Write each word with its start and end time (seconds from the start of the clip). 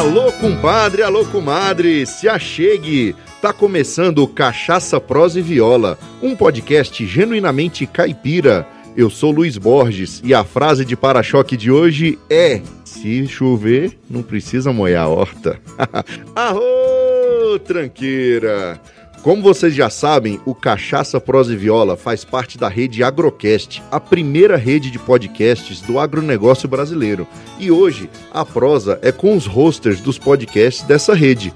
Alô, 0.00 0.32
compadre, 0.32 1.02
alô, 1.02 1.26
comadre, 1.26 2.06
se 2.06 2.26
achegue! 2.26 3.14
Tá 3.42 3.52
começando 3.52 4.26
Cachaça, 4.26 4.98
Prosa 4.98 5.40
e 5.40 5.42
Viola, 5.42 5.98
um 6.22 6.34
podcast 6.34 7.04
genuinamente 7.04 7.84
caipira. 7.84 8.66
Eu 8.96 9.10
sou 9.10 9.30
Luiz 9.30 9.58
Borges 9.58 10.22
e 10.24 10.32
a 10.32 10.42
frase 10.42 10.86
de 10.86 10.96
para-choque 10.96 11.54
de 11.54 11.70
hoje 11.70 12.18
é: 12.30 12.62
Se 12.82 13.26
chover, 13.26 13.98
não 14.08 14.22
precisa 14.22 14.72
molhar 14.72 15.04
a 15.04 15.08
horta. 15.08 15.60
Arô, 16.34 17.58
tranqueira! 17.62 18.80
Como 19.22 19.42
vocês 19.42 19.74
já 19.74 19.90
sabem, 19.90 20.40
o 20.46 20.54
Cachaça 20.54 21.20
Prosa 21.20 21.52
e 21.52 21.56
Viola 21.56 21.94
faz 21.94 22.24
parte 22.24 22.56
da 22.56 22.68
rede 22.68 23.04
Agrocast, 23.04 23.82
a 23.90 24.00
primeira 24.00 24.56
rede 24.56 24.90
de 24.90 24.98
podcasts 24.98 25.82
do 25.82 25.98
agronegócio 25.98 26.66
brasileiro. 26.66 27.28
E 27.58 27.70
hoje, 27.70 28.08
a 28.32 28.46
prosa 28.46 28.98
é 29.02 29.12
com 29.12 29.36
os 29.36 29.44
hosters 29.44 30.00
dos 30.00 30.18
podcasts 30.18 30.86
dessa 30.86 31.12
rede. 31.14 31.52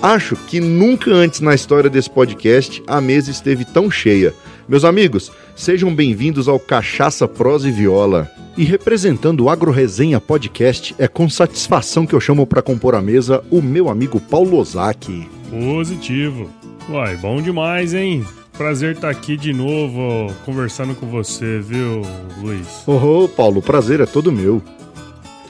Acho 0.00 0.34
que 0.34 0.60
nunca 0.60 1.10
antes 1.10 1.40
na 1.40 1.54
história 1.54 1.90
desse 1.90 2.08
podcast 2.08 2.82
a 2.86 3.02
mesa 3.02 3.30
esteve 3.30 3.66
tão 3.66 3.90
cheia. 3.90 4.32
Meus 4.66 4.82
amigos, 4.82 5.30
sejam 5.54 5.94
bem-vindos 5.94 6.48
ao 6.48 6.58
Cachaça 6.58 7.28
Prosa 7.28 7.68
e 7.68 7.70
Viola. 7.70 8.30
E 8.56 8.64
representando 8.64 9.44
o 9.44 9.50
Agro 9.50 9.70
Resenha 9.70 10.22
Podcast, 10.22 10.94
é 10.98 11.06
com 11.06 11.28
satisfação 11.28 12.06
que 12.06 12.14
eu 12.14 12.20
chamo 12.20 12.46
para 12.46 12.62
compor 12.62 12.94
a 12.94 13.02
mesa 13.02 13.44
o 13.50 13.60
meu 13.60 13.90
amigo 13.90 14.18
Paulo 14.18 14.56
Ozaki. 14.56 15.28
Positivo. 15.50 16.48
Uai, 16.88 17.16
bom 17.16 17.40
demais, 17.40 17.94
hein? 17.94 18.26
Prazer 18.52 18.94
estar 18.94 19.08
aqui 19.08 19.36
de 19.36 19.52
novo 19.52 20.32
conversando 20.44 20.94
com 20.94 21.06
você, 21.06 21.58
viu, 21.58 22.02
Luiz? 22.40 22.84
Oh, 22.86 23.26
Paulo, 23.26 23.62
prazer 23.62 24.00
é 24.00 24.06
todo 24.06 24.30
meu. 24.30 24.62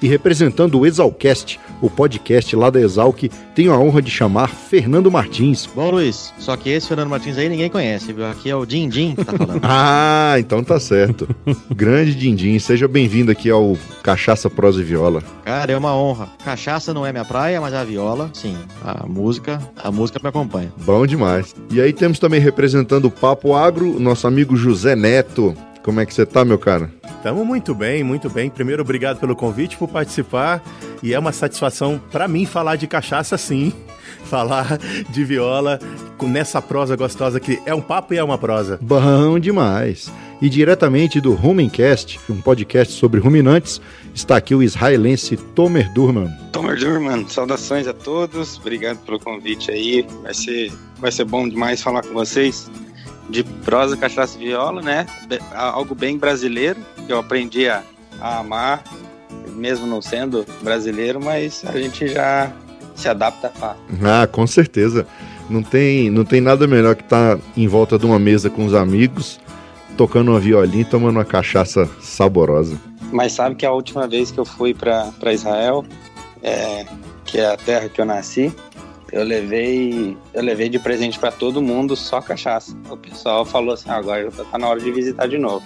E 0.01 0.07
representando 0.07 0.79
o 0.79 0.87
Exalcast, 0.87 1.59
o 1.85 1.91
podcast 1.91 2.57
lá 2.57 2.71
da 2.71 2.81
Exalc, 2.81 3.25
tenho 3.55 3.71
a 3.71 3.79
honra 3.79 4.01
de 4.01 4.11
chamar 4.11 4.49
Fernando 4.49 5.11
Martins. 5.11 5.69
Bom, 5.75 5.91
Luiz, 5.91 6.33
só 6.39 6.57
que 6.57 6.71
esse 6.71 6.89
Fernando 6.89 7.11
Martins 7.11 7.37
aí 7.37 7.47
ninguém 7.47 7.69
conhece, 7.69 8.11
viu? 8.11 8.27
Aqui 8.27 8.49
é 8.49 8.57
o 8.57 8.65
Dindim 8.65 9.15
que 9.15 9.23
tá 9.23 9.33
falando. 9.37 9.61
ah, 9.63 10.35
então 10.39 10.65
tá 10.65 10.81
certo. 10.81 11.29
Grande 11.71 12.15
Dindim, 12.15 12.59
seja 12.59 12.89
bem-vindo 12.89 13.31
aqui 13.31 13.51
ao 13.51 13.77
Cachaça, 14.03 14.49
Prosa 14.49 14.81
e 14.81 14.85
Viola. 14.85 15.23
Cara, 15.45 15.73
é 15.73 15.77
uma 15.77 15.95
honra. 15.95 16.31
Cachaça 16.43 16.95
não 16.95 17.05
é 17.05 17.13
minha 17.13 17.25
praia, 17.25 17.61
mas 17.61 17.75
a 17.75 17.85
viola, 17.85 18.31
sim. 18.33 18.57
A 18.83 19.07
música, 19.07 19.61
a 19.77 19.93
música 19.93 20.19
me 20.23 20.31
acompanha. 20.31 20.73
Bom 20.87 21.07
demais. 21.07 21.55
E 21.71 21.83
aí 21.83 21.93
temos 21.93 22.19
também 22.19 22.41
representando 22.41 23.05
o 23.05 23.11
Papo 23.11 23.55
Agro, 23.55 24.01
nosso 24.01 24.27
amigo 24.27 24.57
José 24.57 24.97
Neto. 24.97 25.55
Como 25.85 26.01
é 26.01 26.07
que 26.07 26.15
você 26.15 26.25
tá, 26.25 26.47
meu 26.47 26.59
cara? 26.59 26.91
Estamos 27.05 27.47
muito 27.47 27.75
bem, 27.75 28.03
muito 28.03 28.31
bem. 28.31 28.49
Primeiro, 28.49 28.81
obrigado 28.81 29.21
pelo 29.21 29.37
convite, 29.37 29.77
por 29.77 29.87
participar. 29.87 30.65
E 31.03 31.13
é 31.13 31.19
uma 31.19 31.31
satisfação 31.31 32.01
para 32.11 32.27
mim 32.27 32.47
falar 32.47 32.77
de 32.77 32.87
cachaça, 32.87 33.37
sim. 33.37 33.71
Falar 34.25 34.79
de 35.11 35.25
viola 35.25 35.79
nessa 36.23 36.63
prosa 36.63 36.97
gostosa 36.97 37.39
que 37.39 37.61
é 37.67 37.75
um 37.75 37.83
papo 37.83 38.15
e 38.15 38.17
é 38.17 38.25
uma 38.25 38.39
prosa. 38.39 38.79
Bom 38.81 39.39
demais. 39.39 40.11
E 40.41 40.49
diretamente 40.49 41.21
do 41.21 41.35
Rumencast, 41.35 42.19
um 42.31 42.41
podcast 42.41 42.95
sobre 42.95 43.21
ruminantes, 43.21 43.83
está 44.15 44.39
aqui 44.39 44.55
o 44.55 44.63
israelense 44.63 45.37
Tomer 45.37 45.93
Durman. 45.93 46.31
Tomer 46.53 46.79
Durman, 46.79 47.29
saudações 47.29 47.87
a 47.87 47.93
todos. 47.93 48.57
Obrigado 48.57 49.05
pelo 49.05 49.21
convite 49.21 49.71
aí. 49.71 50.07
Vai 50.23 50.33
ser, 50.33 50.73
vai 50.98 51.13
ser 51.13 51.25
bom 51.25 51.47
demais 51.47 51.83
falar 51.83 52.03
com 52.03 52.15
vocês 52.15 52.71
de 53.28 53.42
prosa, 53.42 53.97
cachaça 53.97 54.36
e 54.39 54.47
viola, 54.47 54.83
né? 54.83 55.06
Algo 55.55 55.94
bem 55.94 56.19
brasileiro, 56.19 56.80
que 57.06 57.12
eu 57.12 57.19
aprendi 57.19 57.69
a, 57.69 57.83
a 58.20 58.39
amar, 58.39 58.85
mesmo 59.55 59.86
não 59.86 60.02
sendo 60.02 60.45
brasileiro, 60.62 61.23
mas 61.23 61.64
a 61.64 61.79
gente 61.79 62.08
já 62.08 62.52
se 62.95 63.08
adapta 63.08 63.48
fácil. 63.48 63.83
Ah, 64.05 64.27
com 64.27 64.46
certeza. 64.46 65.07
Não 65.48 65.63
tem, 65.63 66.11
não 66.11 66.24
tem 66.24 66.40
nada 66.40 66.67
melhor 66.67 66.95
que 66.95 67.02
estar 67.02 67.36
tá 67.36 67.42
em 67.57 67.68
volta 67.68 67.98
de 67.98 68.07
uma 68.07 68.18
mesa 68.18 68.48
com 68.48 68.64
os 68.64 68.74
amigos, 68.74 69.39
tocando 69.96 70.30
uma 70.30 70.40
violinha 70.40 70.83
e 70.83 70.86
tomando 70.86 71.17
uma 71.17 71.24
cachaça 71.24 71.89
saborosa. 72.01 72.77
Mas 73.13 73.33
sabe 73.33 73.55
que 73.55 73.67
a 73.67 73.73
última 73.73 74.08
vez 74.08 74.30
que 74.30 74.40
eu 74.40 74.45
fui 74.45 74.74
para 74.74 75.33
Israel, 75.33 75.84
é, 76.42 76.86
que 77.24 77.39
é 77.39 77.52
a 77.52 77.57
terra 77.57 77.89
que 77.89 78.01
eu 78.01 78.05
nasci, 78.05 78.55
eu 79.14 79.23
levei, 79.23 80.17
eu 80.35 80.42
levei 80.42 80.69
de 80.69 80.77
presente 80.77 81.20
para 81.20 81.30
todo 81.30 81.63
mundo 81.63 81.95
só 81.95 82.20
cachaça. 82.20 82.77
O 82.91 82.97
pessoal 82.97 83.45
falou 83.45 83.75
assim: 83.75 83.89
ah, 83.89 83.95
agora 83.95 84.29
tá 84.29 84.58
na 84.58 84.69
hora 84.69 84.80
de 84.80 84.91
visitar 84.91 85.29
de 85.29 85.39
novo. 85.39 85.64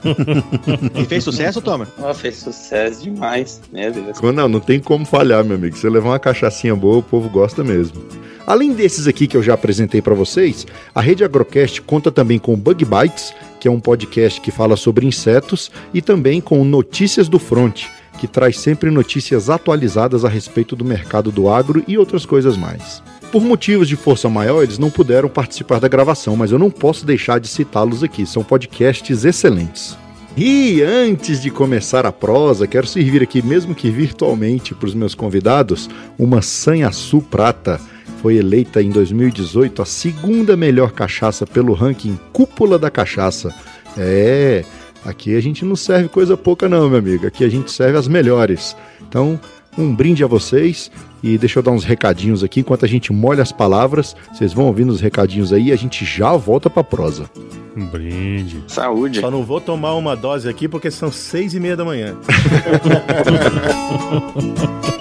e 0.98 1.04
fez 1.04 1.22
sucesso, 1.22 1.60
Tomer? 1.60 1.86
Oh, 1.98 2.14
fez 2.14 2.36
sucesso 2.36 3.02
demais, 3.02 3.60
meu 3.70 3.92
Deus. 3.92 4.18
Não, 4.22 4.48
não 4.48 4.60
tem 4.60 4.80
como 4.80 5.04
falhar, 5.04 5.44
meu 5.44 5.56
amigo. 5.56 5.76
Se 5.76 5.82
você 5.82 5.90
levar 5.90 6.08
uma 6.08 6.18
cachaçinha 6.18 6.74
boa, 6.74 6.96
o 6.96 7.02
povo 7.02 7.28
gosta 7.28 7.62
mesmo. 7.62 8.02
Além 8.46 8.72
desses 8.72 9.06
aqui 9.06 9.26
que 9.26 9.36
eu 9.36 9.42
já 9.42 9.52
apresentei 9.52 10.00
para 10.00 10.14
vocês, 10.14 10.66
a 10.94 11.02
Rede 11.02 11.22
Agrocast 11.22 11.82
conta 11.82 12.10
também 12.10 12.38
com 12.38 12.56
Bug 12.56 12.82
Bites, 12.82 13.34
que 13.60 13.68
é 13.68 13.70
um 13.70 13.78
podcast 13.78 14.40
que 14.40 14.50
fala 14.50 14.74
sobre 14.74 15.06
insetos, 15.06 15.70
e 15.92 16.00
também 16.00 16.40
com 16.40 16.64
Notícias 16.64 17.28
do 17.28 17.38
Front, 17.38 17.84
que 18.18 18.28
traz 18.28 18.58
sempre 18.58 18.90
notícias 18.90 19.48
atualizadas 19.48 20.24
a 20.24 20.28
respeito 20.28 20.76
do 20.76 20.84
mercado 20.84 21.32
do 21.32 21.48
agro 21.48 21.82
e 21.88 21.96
outras 21.96 22.26
coisas 22.26 22.56
mais. 22.56 23.02
Por 23.32 23.42
motivos 23.42 23.88
de 23.88 23.96
força 23.96 24.28
maior, 24.28 24.62
eles 24.62 24.78
não 24.78 24.90
puderam 24.90 25.28
participar 25.28 25.80
da 25.80 25.88
gravação, 25.88 26.36
mas 26.36 26.50
eu 26.50 26.58
não 26.58 26.70
posso 26.70 27.06
deixar 27.06 27.38
de 27.38 27.48
citá-los 27.48 28.02
aqui, 28.02 28.26
são 28.26 28.42
podcasts 28.42 29.24
excelentes. 29.24 29.96
E 30.36 30.82
antes 30.82 31.42
de 31.42 31.50
começar 31.50 32.06
a 32.06 32.12
prosa, 32.12 32.66
quero 32.66 32.86
servir 32.86 33.22
aqui, 33.22 33.42
mesmo 33.42 33.74
que 33.74 33.90
virtualmente, 33.90 34.74
para 34.74 34.86
os 34.86 34.94
meus 34.94 35.14
convidados, 35.14 35.90
uma 36.18 36.42
Sanhaçu 36.42 37.20
Prata. 37.20 37.80
Foi 38.22 38.36
eleita 38.36 38.80
em 38.80 38.90
2018 38.90 39.82
a 39.82 39.84
segunda 39.84 40.56
melhor 40.56 40.92
cachaça 40.92 41.46
pelo 41.46 41.72
ranking 41.72 42.18
Cúpula 42.32 42.78
da 42.78 42.90
Cachaça. 42.90 43.54
É, 43.96 44.64
Aqui 45.04 45.36
a 45.36 45.40
gente 45.40 45.64
não 45.64 45.76
serve 45.76 46.08
coisa 46.08 46.36
pouca, 46.36 46.68
não, 46.68 46.88
meu 46.88 46.98
amigo. 46.98 47.26
Aqui 47.26 47.44
a 47.44 47.48
gente 47.48 47.70
serve 47.70 47.98
as 47.98 48.08
melhores. 48.08 48.76
Então, 49.00 49.38
um 49.76 49.94
brinde 49.94 50.24
a 50.24 50.26
vocês 50.26 50.90
e 51.22 51.38
deixa 51.38 51.58
eu 51.58 51.62
dar 51.62 51.70
uns 51.70 51.84
recadinhos 51.84 52.42
aqui 52.42 52.60
enquanto 52.60 52.84
a 52.84 52.88
gente 52.88 53.12
molha 53.12 53.42
as 53.42 53.52
palavras. 53.52 54.16
Vocês 54.32 54.52
vão 54.52 54.66
ouvindo 54.66 54.90
os 54.90 55.00
recadinhos 55.00 55.52
aí 55.52 55.68
e 55.68 55.72
a 55.72 55.76
gente 55.76 56.04
já 56.04 56.36
volta 56.36 56.68
pra 56.68 56.82
prosa. 56.82 57.30
Um 57.76 57.86
brinde. 57.86 58.62
Saúde. 58.66 59.20
Só 59.20 59.30
não 59.30 59.44
vou 59.44 59.60
tomar 59.60 59.94
uma 59.94 60.16
dose 60.16 60.48
aqui 60.48 60.68
porque 60.68 60.90
são 60.90 61.12
seis 61.12 61.54
e 61.54 61.60
meia 61.60 61.76
da 61.76 61.84
manhã. 61.84 62.16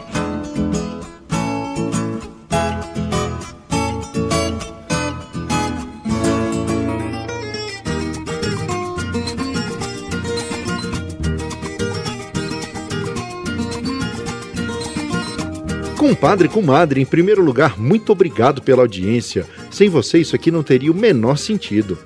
Compadre, 16.07 16.47
comadre, 16.47 17.01
em 17.01 17.05
primeiro 17.05 17.43
lugar, 17.43 17.77
muito 17.77 18.13
obrigado 18.13 18.61
pela 18.61 18.81
audiência. 18.81 19.45
Sem 19.69 19.89
você, 19.89 20.19
isso 20.19 20.37
aqui 20.37 20.49
não 20.49 20.63
teria 20.63 20.89
o 20.89 20.95
menor 20.95 21.37
sentido. 21.37 21.97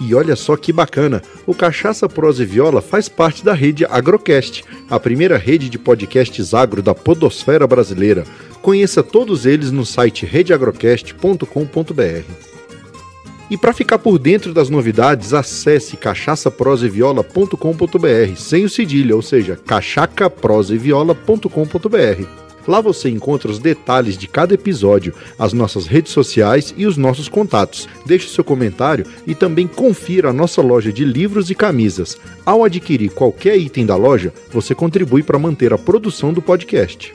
E 0.00 0.12
olha 0.12 0.34
só 0.34 0.56
que 0.56 0.72
bacana, 0.72 1.22
o 1.46 1.54
Cachaça 1.54 2.08
Prosa 2.08 2.42
e 2.42 2.46
Viola 2.46 2.82
faz 2.82 3.08
parte 3.08 3.44
da 3.44 3.54
rede 3.54 3.84
Agrocast, 3.84 4.64
a 4.90 4.98
primeira 4.98 5.38
rede 5.38 5.68
de 5.68 5.78
podcasts 5.78 6.52
agro 6.52 6.82
da 6.82 6.96
podosfera 6.96 7.64
brasileira. 7.64 8.24
Conheça 8.60 9.04
todos 9.04 9.46
eles 9.46 9.70
no 9.70 9.86
site 9.86 10.26
redeagrocast.com.br. 10.26 12.24
E 13.48 13.56
para 13.56 13.72
ficar 13.72 14.00
por 14.00 14.18
dentro 14.18 14.52
das 14.52 14.68
novidades, 14.68 15.32
acesse 15.32 15.96
cachaçaproseviola.com.br, 15.96 18.36
sem 18.36 18.64
o 18.64 18.68
cedilha, 18.68 19.14
ou 19.14 19.22
seja, 19.22 19.56
cachacaproseviola.com.br. 19.64 22.43
Lá 22.66 22.80
você 22.80 23.08
encontra 23.08 23.50
os 23.50 23.58
detalhes 23.58 24.16
de 24.16 24.26
cada 24.26 24.54
episódio, 24.54 25.14
as 25.38 25.52
nossas 25.52 25.86
redes 25.86 26.12
sociais 26.12 26.74
e 26.76 26.86
os 26.86 26.96
nossos 26.96 27.28
contatos. 27.28 27.88
Deixe 28.06 28.28
seu 28.28 28.42
comentário 28.42 29.06
e 29.26 29.34
também 29.34 29.66
confira 29.66 30.30
a 30.30 30.32
nossa 30.32 30.62
loja 30.62 30.92
de 30.92 31.04
livros 31.04 31.50
e 31.50 31.54
camisas. 31.54 32.18
Ao 32.44 32.64
adquirir 32.64 33.10
qualquer 33.10 33.56
item 33.56 33.84
da 33.84 33.96
loja, 33.96 34.32
você 34.50 34.74
contribui 34.74 35.22
para 35.22 35.38
manter 35.38 35.72
a 35.72 35.78
produção 35.78 36.32
do 36.32 36.40
podcast. 36.40 37.14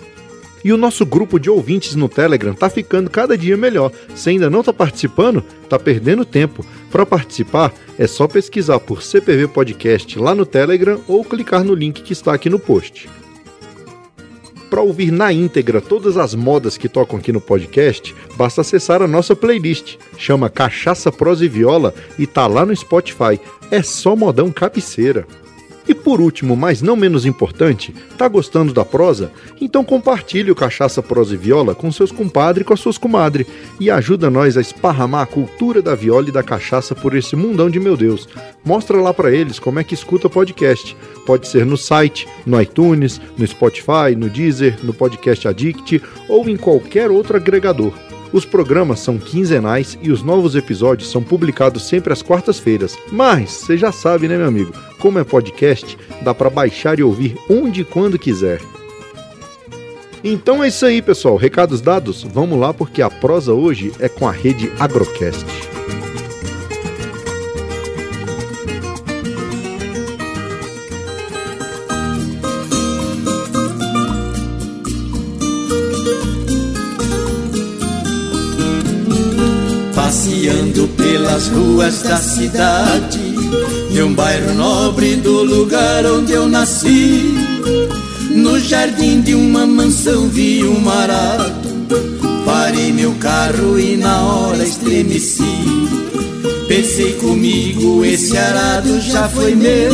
E 0.63 0.73
o 0.73 0.77
nosso 0.77 1.05
grupo 1.05 1.39
de 1.39 1.49
ouvintes 1.49 1.95
no 1.95 2.09
Telegram 2.09 2.53
tá 2.53 2.69
ficando 2.69 3.09
cada 3.09 3.37
dia 3.37 3.55
melhor. 3.55 3.91
Se 4.13 4.29
ainda 4.29 4.49
não 4.49 4.59
está 4.59 4.73
participando, 4.73 5.43
tá 5.69 5.79
perdendo 5.79 6.25
tempo. 6.25 6.65
Para 6.91 7.05
participar, 7.05 7.73
é 7.97 8.05
só 8.07 8.27
pesquisar 8.27 8.79
por 8.79 9.01
CPV 9.01 9.47
Podcast 9.47 10.19
lá 10.19 10.35
no 10.35 10.45
Telegram 10.45 10.99
ou 11.07 11.23
clicar 11.23 11.63
no 11.63 11.73
link 11.73 12.01
que 12.01 12.13
está 12.13 12.33
aqui 12.33 12.49
no 12.49 12.59
post. 12.59 13.07
Para 14.69 14.81
ouvir 14.81 15.11
na 15.11 15.33
íntegra 15.33 15.81
todas 15.81 16.15
as 16.15 16.35
modas 16.35 16.77
que 16.77 16.87
tocam 16.87 17.17
aqui 17.17 17.31
no 17.31 17.41
podcast, 17.41 18.15
basta 18.35 18.61
acessar 18.61 19.01
a 19.01 19.07
nossa 19.07 19.35
playlist. 19.35 19.97
Chama 20.15 20.49
Cachaça, 20.49 21.11
Prosa 21.11 21.43
e 21.43 21.47
Viola 21.47 21.93
e 22.19 22.27
tá 22.27 22.45
lá 22.45 22.65
no 22.65 22.75
Spotify. 22.75 23.39
É 23.71 23.81
só 23.81 24.15
modão 24.15 24.51
cabeceira. 24.51 25.25
E 25.89 25.95
por 25.95 26.21
último, 26.21 26.55
mas 26.55 26.83
não 26.83 26.95
menos 26.95 27.25
importante, 27.25 27.95
tá 28.15 28.27
gostando 28.27 28.71
da 28.71 28.85
prosa? 28.85 29.31
Então 29.59 29.83
compartilhe 29.83 30.51
o 30.51 30.55
Cachaça 30.55 31.01
Prosa 31.01 31.33
e 31.33 31.37
Viola 31.37 31.73
com 31.73 31.91
seus 31.91 32.11
compadres 32.11 32.61
e 32.61 32.63
com 32.63 32.75
as 32.75 32.79
suas 32.79 32.95
comadres 32.95 33.47
e 33.79 33.89
ajuda 33.89 34.29
nós 34.29 34.55
a 34.55 34.61
esparramar 34.61 35.23
a 35.23 35.25
cultura 35.25 35.81
da 35.81 35.95
viola 35.95 36.29
e 36.29 36.31
da 36.31 36.43
cachaça 36.43 36.93
por 36.93 37.15
esse 37.15 37.35
mundão 37.35 37.71
de 37.71 37.79
meu 37.79 37.97
Deus. 37.97 38.29
Mostra 38.63 39.01
lá 39.01 39.11
para 39.11 39.31
eles 39.31 39.57
como 39.57 39.79
é 39.79 39.83
que 39.83 39.95
escuta 39.95 40.29
podcast. 40.29 40.95
Pode 41.25 41.47
ser 41.47 41.65
no 41.65 41.75
site, 41.75 42.27
no 42.45 42.61
iTunes, 42.61 43.19
no 43.35 43.47
Spotify, 43.47 44.15
no 44.15 44.29
Deezer, 44.29 44.77
no 44.83 44.93
Podcast 44.93 45.47
Addict 45.47 46.03
ou 46.27 46.47
em 46.47 46.55
qualquer 46.55 47.09
outro 47.09 47.35
agregador. 47.35 47.93
Os 48.31 48.45
programas 48.45 48.99
são 48.99 49.17
quinzenais 49.17 49.97
e 50.03 50.11
os 50.11 50.21
novos 50.21 50.55
episódios 50.55 51.09
são 51.09 51.23
publicados 51.23 51.87
sempre 51.87 52.13
às 52.13 52.21
quartas-feiras. 52.21 52.95
Mas, 53.11 53.49
você 53.49 53.75
já 53.75 53.91
sabe, 53.91 54.27
né, 54.27 54.37
meu 54.37 54.47
amigo? 54.47 54.71
Como 54.99 55.17
é 55.17 55.23
podcast, 55.23 55.97
dá 56.21 56.33
para 56.33 56.49
baixar 56.49 56.99
e 56.99 57.03
ouvir 57.03 57.35
onde 57.49 57.81
e 57.81 57.85
quando 57.85 58.19
quiser. 58.19 58.61
Então 60.23 60.63
é 60.63 60.67
isso 60.67 60.85
aí, 60.85 61.01
pessoal. 61.01 61.37
Recados 61.37 61.81
dados? 61.81 62.23
Vamos 62.23 62.59
lá 62.59 62.73
porque 62.73 63.01
a 63.01 63.09
prosa 63.09 63.53
hoje 63.53 63.93
é 63.99 64.09
com 64.09 64.27
a 64.27 64.31
rede 64.31 64.71
Agrocast. 64.77 65.45
Passeando 79.95 80.87
pelas 80.97 81.47
ruas 81.47 82.01
da 82.01 82.17
cidade 82.17 83.38
De 83.91 84.01
um 84.03 84.13
bairro 84.13 84.53
nobre 84.53 85.15
do 85.15 85.43
lugar 85.43 86.05
onde 86.05 86.33
eu 86.33 86.47
nasci. 86.47 87.33
No 88.31 88.59
jardim 88.59 89.21
de 89.21 89.35
uma 89.35 89.65
mansão 89.65 90.27
vi 90.29 90.63
um 90.63 90.89
arado 90.89 91.69
Parei 92.49 92.91
meu 92.91 93.13
carro 93.19 93.79
e 93.79 93.95
na 93.95 94.21
hora 94.23 94.63
estremeci. 94.63 95.43
Pensei 96.67 97.13
comigo, 97.13 98.03
esse 98.03 98.35
arado 98.35 98.99
já 99.01 99.29
foi 99.29 99.53
meu. 99.53 99.93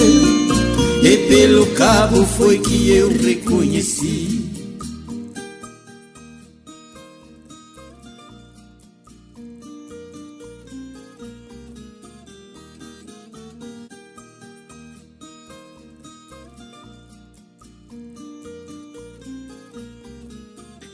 E 1.03 1.17
pelo 1.27 1.65
cabo 1.67 2.25
foi 2.25 2.59
que 2.59 2.91
eu 2.91 3.09
reconheci 3.09 4.34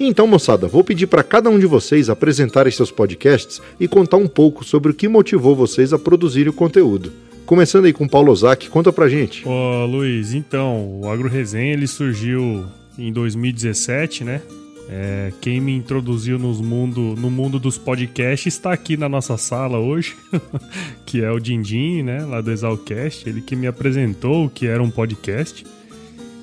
Então, 0.04 0.26
moçada, 0.26 0.68
vou 0.68 0.84
pedir 0.84 1.06
para 1.06 1.22
cada 1.22 1.48
um 1.48 1.60
de 1.60 1.68
vocês 1.68 2.10
apresentarem 2.10 2.72
seus 2.72 2.90
podcasts 2.90 3.62
e 3.80 3.88
contar 3.88 4.18
um 4.18 4.28
pouco 4.28 4.66
sobre 4.66 4.92
o 4.92 4.96
que 4.96 5.08
motivou 5.08 5.56
vocês 5.56 5.94
a 5.94 6.00
produzirem 6.00 6.50
o 6.50 6.54
conteúdo. 6.54 7.14
Começando 7.46 7.86
aí 7.86 7.94
com 7.94 8.06
o 8.06 8.10
Paulo 8.10 8.32
Ozaki, 8.32 8.68
conta 8.68 8.92
pra 8.92 9.08
gente. 9.08 9.48
Ô, 9.48 9.86
Luiz, 9.86 10.34
então, 10.34 11.02
o 11.02 11.08
Agro 11.08 11.30
Resenha 11.30 11.74
ele 11.74 11.86
surgiu 11.86 12.66
em 12.98 13.14
2017, 13.14 14.24
né? 14.24 14.42
É, 14.90 15.32
quem 15.40 15.62
me 15.62 15.76
introduziu 15.76 16.40
nos 16.40 16.60
mundo, 16.60 17.14
no 17.16 17.30
mundo 17.30 17.60
dos 17.60 17.78
podcasts 17.78 18.56
está 18.56 18.74
aqui 18.74 18.98
na 18.98 19.08
nossa 19.08 19.38
sala 19.38 19.78
hoje, 19.78 20.16
que 21.06 21.24
é 21.24 21.30
o 21.30 21.40
Dindim, 21.40 22.02
né? 22.02 22.26
Lá 22.26 22.42
do 22.42 22.50
Exalcast. 22.50 23.30
Ele 23.30 23.40
que 23.40 23.56
me 23.56 23.68
apresentou 23.68 24.48
o 24.48 24.50
que 24.50 24.66
era 24.66 24.82
um 24.82 24.90
podcast. 24.90 25.64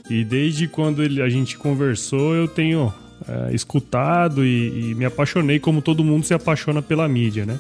E 0.09 0.23
desde 0.25 0.69
quando 0.69 1.03
ele, 1.03 1.21
a 1.21 1.29
gente 1.29 1.59
conversou, 1.59 2.37
eu 2.37 2.47
tenho 2.47 2.95
é, 3.27 3.55
escutado 3.55 4.45
e, 4.45 4.91
e, 4.91 4.95
me 4.95 5.05
apaixonei 5.05 5.59
como 5.59 5.83
todo 5.83 6.05
mundo 6.05 6.25
se 6.25 6.35
apaixona 6.35 6.83
pela 6.83 7.09
mídia, 7.09 7.47
né? 7.47 7.59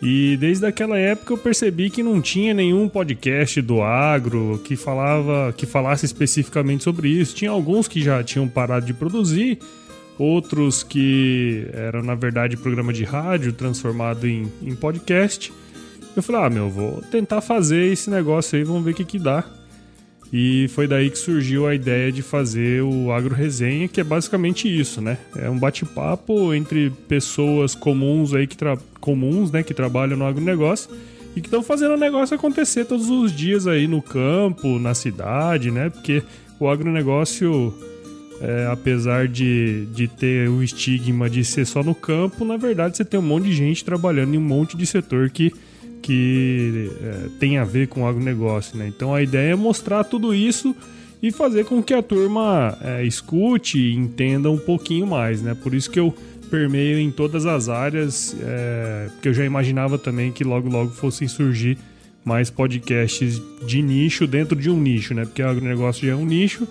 E 0.00 0.36
desde 0.36 0.64
aquela 0.64 0.96
época 0.96 1.32
eu 1.32 1.38
percebi 1.38 1.90
que 1.90 2.02
não 2.02 2.20
tinha 2.20 2.54
nenhum 2.54 2.88
podcast 2.88 3.60
do 3.60 3.82
agro 3.82 4.60
que 4.62 4.76
falava, 4.76 5.52
que 5.56 5.66
falasse 5.66 6.06
especificamente 6.06 6.84
sobre 6.84 7.08
isso. 7.08 7.34
Tinha 7.34 7.50
alguns 7.50 7.88
que 7.88 8.00
já 8.00 8.22
tinham 8.22 8.46
parado 8.46 8.86
de 8.86 8.94
produzir, 8.94 9.58
outros 10.16 10.84
que 10.84 11.66
eram 11.72 12.02
na 12.02 12.14
verdade 12.14 12.56
programa 12.56 12.92
de 12.92 13.02
rádio 13.02 13.52
transformado 13.52 14.28
em, 14.28 14.50
em 14.62 14.74
podcast. 14.74 15.52
Eu 16.14 16.22
falei, 16.22 16.42
ah, 16.42 16.50
meu, 16.50 16.70
vou 16.70 17.02
tentar 17.10 17.40
fazer 17.40 17.92
esse 17.92 18.08
negócio 18.08 18.56
aí, 18.56 18.64
vamos 18.64 18.84
ver 18.84 18.92
o 18.92 18.94
que 18.94 19.04
que 19.04 19.18
dá. 19.18 19.44
E 20.32 20.68
foi 20.68 20.86
daí 20.86 21.08
que 21.08 21.18
surgiu 21.18 21.66
a 21.66 21.74
ideia 21.74 22.12
de 22.12 22.20
fazer 22.20 22.82
o 22.82 23.10
Agro 23.10 23.34
Resenha, 23.34 23.88
que 23.88 24.00
é 24.00 24.04
basicamente 24.04 24.68
isso, 24.68 25.00
né? 25.00 25.16
É 25.34 25.48
um 25.48 25.58
bate-papo 25.58 26.52
entre 26.52 26.90
pessoas 27.08 27.74
comuns 27.74 28.34
aí 28.34 28.46
que 28.46 28.56
comuns, 29.00 29.50
né, 29.50 29.62
que 29.62 29.72
trabalham 29.72 30.18
no 30.18 30.26
agronegócio 30.26 30.90
e 31.34 31.40
que 31.40 31.46
estão 31.46 31.62
fazendo 31.62 31.94
o 31.94 31.96
negócio 31.96 32.36
acontecer 32.36 32.84
todos 32.84 33.08
os 33.08 33.34
dias 33.34 33.66
aí 33.66 33.86
no 33.86 34.02
campo, 34.02 34.78
na 34.78 34.94
cidade, 34.94 35.70
né? 35.70 35.88
Porque 35.88 36.22
o 36.60 36.68
agronegócio, 36.68 37.72
é, 38.42 38.68
apesar 38.70 39.28
de, 39.28 39.86
de 39.94 40.08
ter 40.08 40.50
o 40.50 40.62
estigma 40.62 41.30
de 41.30 41.42
ser 41.42 41.64
só 41.64 41.82
no 41.82 41.94
campo, 41.94 42.44
na 42.44 42.56
verdade 42.58 42.98
você 42.98 43.04
tem 43.04 43.18
um 43.18 43.22
monte 43.22 43.44
de 43.44 43.52
gente 43.54 43.84
trabalhando 43.84 44.34
em 44.34 44.38
um 44.38 44.42
monte 44.42 44.76
de 44.76 44.84
setor 44.84 45.30
que 45.30 45.54
que 46.08 46.90
é, 47.02 47.28
tem 47.38 47.58
a 47.58 47.64
ver 47.64 47.86
com 47.86 48.06
agronegócio, 48.06 48.78
né? 48.78 48.88
Então 48.88 49.14
a 49.14 49.22
ideia 49.22 49.52
é 49.52 49.54
mostrar 49.54 50.04
tudo 50.04 50.34
isso 50.34 50.74
e 51.22 51.30
fazer 51.30 51.66
com 51.66 51.82
que 51.82 51.92
a 51.92 52.02
turma 52.02 52.78
é, 52.80 53.04
escute 53.04 53.78
e 53.78 53.94
entenda 53.94 54.50
um 54.50 54.56
pouquinho 54.56 55.06
mais, 55.06 55.42
né? 55.42 55.54
Por 55.54 55.74
isso 55.74 55.90
que 55.90 56.00
eu 56.00 56.14
permeio 56.50 56.98
em 56.98 57.10
todas 57.10 57.44
as 57.44 57.68
áreas, 57.68 58.34
é, 58.40 59.08
porque 59.12 59.28
eu 59.28 59.34
já 59.34 59.44
imaginava 59.44 59.98
também 59.98 60.32
que 60.32 60.42
logo 60.42 60.70
logo 60.70 60.92
fossem 60.92 61.28
surgir 61.28 61.76
mais 62.24 62.48
podcasts 62.48 63.42
de 63.66 63.82
nicho 63.82 64.26
dentro 64.26 64.56
de 64.56 64.70
um 64.70 64.80
nicho, 64.80 65.12
né? 65.12 65.26
Porque 65.26 65.42
o 65.42 65.48
agronegócio 65.48 66.06
já 66.06 66.14
é 66.14 66.16
um 66.16 66.24
nicho 66.24 66.66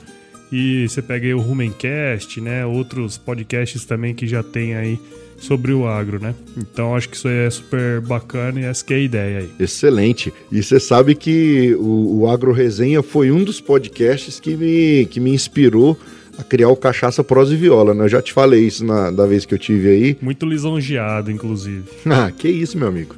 e 0.51 0.89
você 0.89 0.99
pega 0.99 1.27
aí 1.27 1.33
o 1.35 1.39
Rumencast, 1.39 2.41
né? 2.41 2.65
Outros 2.65 3.19
podcasts 3.19 3.85
também 3.85 4.15
que 4.15 4.25
já 4.25 4.41
tem 4.41 4.73
aí 4.73 4.99
sobre 5.39 5.71
o 5.71 5.87
agro, 5.87 6.19
né? 6.19 6.33
Então 6.57 6.95
acho 6.95 7.09
que 7.09 7.15
isso 7.15 7.27
é 7.27 7.49
super 7.49 8.01
bacana 8.01 8.59
e 8.59 8.63
essa 8.63 8.83
que 8.83 8.93
é 8.93 8.97
a 8.97 8.99
ideia 8.99 9.39
aí. 9.39 9.49
Excelente. 9.59 10.33
E 10.51 10.61
você 10.61 10.79
sabe 10.79 11.15
que 11.15 11.75
o, 11.75 12.21
o 12.21 12.29
Agro 12.29 12.51
Resenha 12.51 13.03
foi 13.03 13.31
um 13.31 13.43
dos 13.43 13.61
podcasts 13.61 14.39
que 14.39 14.55
me, 14.55 15.05
que 15.05 15.19
me 15.19 15.31
inspirou 15.31 15.97
a 16.37 16.43
criar 16.43 16.69
o 16.69 16.75
Cachaça 16.75 17.23
Prosa 17.23 17.53
e 17.53 17.57
Viola, 17.57 17.93
né? 17.93 18.05
Eu 18.05 18.09
já 18.09 18.21
te 18.21 18.31
falei 18.31 18.65
isso 18.65 18.85
na, 18.85 19.09
da 19.09 19.25
vez 19.25 19.45
que 19.45 19.53
eu 19.53 19.57
tive 19.57 19.89
aí. 19.89 20.17
Muito 20.21 20.45
lisonjeado, 20.45 21.31
inclusive. 21.31 21.83
ah, 22.05 22.31
que 22.31 22.47
isso, 22.47 22.77
meu 22.77 22.87
amigo. 22.87 23.15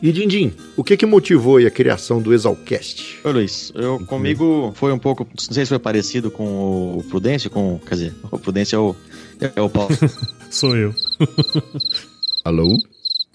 E 0.00 0.12
Dindim, 0.12 0.52
o 0.76 0.84
que 0.84 0.96
que 0.96 1.04
motivou 1.04 1.58
a 1.58 1.70
criação 1.70 2.22
do 2.22 2.32
Exalcast? 2.32 3.18
Oi, 3.24 3.32
Luiz, 3.32 3.72
eu 3.74 3.98
comigo 4.06 4.72
foi 4.76 4.92
um 4.92 4.98
pouco, 4.98 5.24
não 5.24 5.54
sei 5.54 5.64
se 5.64 5.70
foi 5.70 5.78
parecido 5.80 6.30
com 6.30 6.44
o 6.98 7.04
Prudêncio, 7.08 7.50
com, 7.50 7.80
quer 7.84 7.94
dizer, 7.96 8.14
o 8.30 8.38
Prudêncio 8.38 8.76
é 8.76 8.78
o, 8.78 8.96
é 9.56 9.60
o 9.60 9.68
Paulo. 9.68 9.90
Sou 10.50 10.76
eu. 10.76 10.94
alô? 12.44 12.76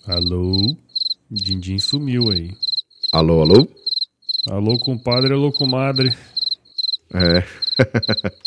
Alô? 0.07 0.75
Dindim 1.29 1.77
sumiu 1.79 2.29
aí. 2.31 2.51
Alô, 3.11 3.41
alô? 3.41 3.67
Alô, 4.49 4.77
compadre, 4.77 5.33
alô, 5.33 5.51
comadre. 5.51 6.09
É. 7.13 7.43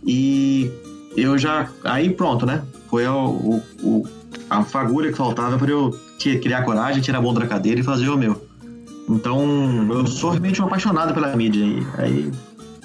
E 0.07 0.71
eu 1.17 1.37
já. 1.39 1.69
Aí 1.85 2.11
pronto, 2.11 2.47
né? 2.47 2.63
Foi 2.89 3.07
o, 3.07 3.63
o, 3.83 4.07
a 4.49 4.63
fagulha 4.63 5.11
que 5.11 5.17
faltava 5.17 5.59
para 5.59 5.71
eu 5.71 5.97
criar 6.19 6.63
coragem, 6.63 7.03
tirar 7.03 7.19
a 7.19 7.23
bunda 7.23 7.41
da 7.41 7.47
cadeira 7.47 7.81
e 7.81 7.83
fazer 7.83 8.09
o 8.09 8.17
meu. 8.17 8.41
Então, 9.09 9.89
eu 9.91 10.07
sou 10.07 10.31
realmente 10.31 10.63
um 10.63 10.67
apaixonado 10.67 11.13
pela 11.13 11.35
mídia. 11.35 11.65
E 11.65 11.87
aí, 11.99 12.31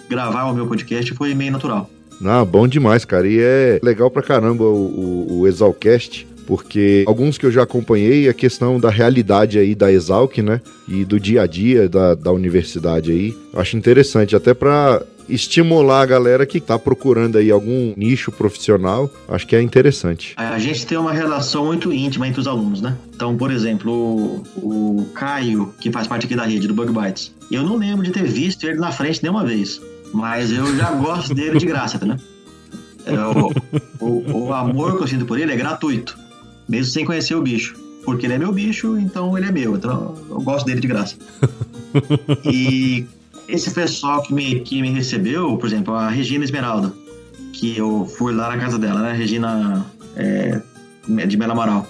gravar 0.09 0.45
o 0.45 0.55
meu 0.55 0.67
podcast 0.67 1.13
foi 1.13 1.33
meio 1.33 1.51
natural. 1.51 1.89
Ah, 2.23 2.43
bom 2.43 2.67
demais, 2.67 3.05
cara. 3.05 3.27
E 3.27 3.39
é 3.39 3.79
legal 3.83 4.09
pra 4.09 4.23
caramba 4.23 4.63
o, 4.63 5.27
o, 5.29 5.39
o 5.39 5.47
Exalcast, 5.47 6.27
porque 6.47 7.03
alguns 7.07 7.37
que 7.37 7.45
eu 7.45 7.51
já 7.51 7.63
acompanhei, 7.63 8.27
a 8.27 8.33
questão 8.33 8.79
da 8.79 8.89
realidade 8.89 9.59
aí 9.59 9.75
da 9.75 9.91
Exalc, 9.91 10.37
né? 10.39 10.61
E 10.87 11.05
do 11.05 11.19
dia 11.19 11.43
a 11.43 11.47
dia 11.47 11.87
da, 11.87 12.15
da 12.15 12.31
universidade 12.31 13.11
aí, 13.11 13.37
acho 13.53 13.77
interessante, 13.77 14.35
até 14.35 14.53
para 14.53 15.03
estimular 15.29 16.01
a 16.01 16.05
galera 16.05 16.45
que 16.45 16.57
está 16.57 16.77
procurando 16.77 17.37
aí 17.37 17.51
algum 17.51 17.93
nicho 17.95 18.31
profissional, 18.31 19.11
acho 19.27 19.45
que 19.45 19.55
é 19.55 19.61
interessante. 19.61 20.33
A 20.37 20.59
gente 20.59 20.85
tem 20.85 20.97
uma 20.97 21.13
relação 21.13 21.65
muito 21.65 21.91
íntima 21.91 22.27
entre 22.27 22.39
os 22.39 22.47
alunos, 22.47 22.81
né? 22.81 22.95
Então, 23.15 23.35
por 23.35 23.51
exemplo, 23.51 24.43
o, 24.55 25.01
o 25.01 25.05
Caio, 25.13 25.73
que 25.79 25.91
faz 25.91 26.07
parte 26.07 26.25
aqui 26.25 26.35
da 26.35 26.45
rede 26.45 26.67
do 26.67 26.73
Bug 26.73 26.91
Bites, 26.91 27.33
eu 27.51 27.63
não 27.63 27.77
lembro 27.77 28.03
de 28.03 28.11
ter 28.11 28.23
visto 28.23 28.67
ele 28.67 28.79
na 28.79 28.91
frente 28.91 29.21
nenhuma 29.21 29.45
vez, 29.45 29.81
mas 30.13 30.51
eu 30.51 30.75
já 30.75 30.91
gosto 30.91 31.33
dele 31.33 31.57
de 31.59 31.65
graça, 31.65 32.03
né? 32.05 32.17
O, 33.99 34.05
o, 34.05 34.47
o 34.47 34.53
amor 34.53 34.97
que 34.97 35.03
eu 35.03 35.07
sinto 35.07 35.25
por 35.25 35.39
ele 35.39 35.51
é 35.51 35.55
gratuito, 35.55 36.17
mesmo 36.67 36.91
sem 36.91 37.05
conhecer 37.05 37.35
o 37.35 37.41
bicho 37.41 37.87
porque 38.07 38.25
ele 38.25 38.35
é 38.35 38.37
meu 38.37 38.53
bicho, 38.53 38.97
então 38.97 39.37
ele 39.37 39.47
é 39.47 39.51
meu. 39.51 39.75
Então 39.75 40.15
eu 40.29 40.39
gosto 40.39 40.65
dele 40.65 40.79
de 40.79 40.87
graça. 40.87 41.17
E 42.45 43.05
esse 43.47 43.71
pessoal 43.71 44.21
que 44.21 44.33
me, 44.33 44.59
que 44.59 44.81
me 44.81 44.89
recebeu, 44.89 45.57
por 45.57 45.67
exemplo, 45.67 45.93
a 45.93 46.09
Regina 46.09 46.43
Esmeralda, 46.43 46.93
que 47.53 47.77
eu 47.77 48.05
fui 48.05 48.33
lá 48.33 48.49
na 48.49 48.57
casa 48.57 48.77
dela, 48.77 49.01
né? 49.01 49.13
Regina 49.13 49.85
é, 50.15 50.61
de 51.25 51.37
Bela 51.37 51.53
Amaral. 51.53 51.87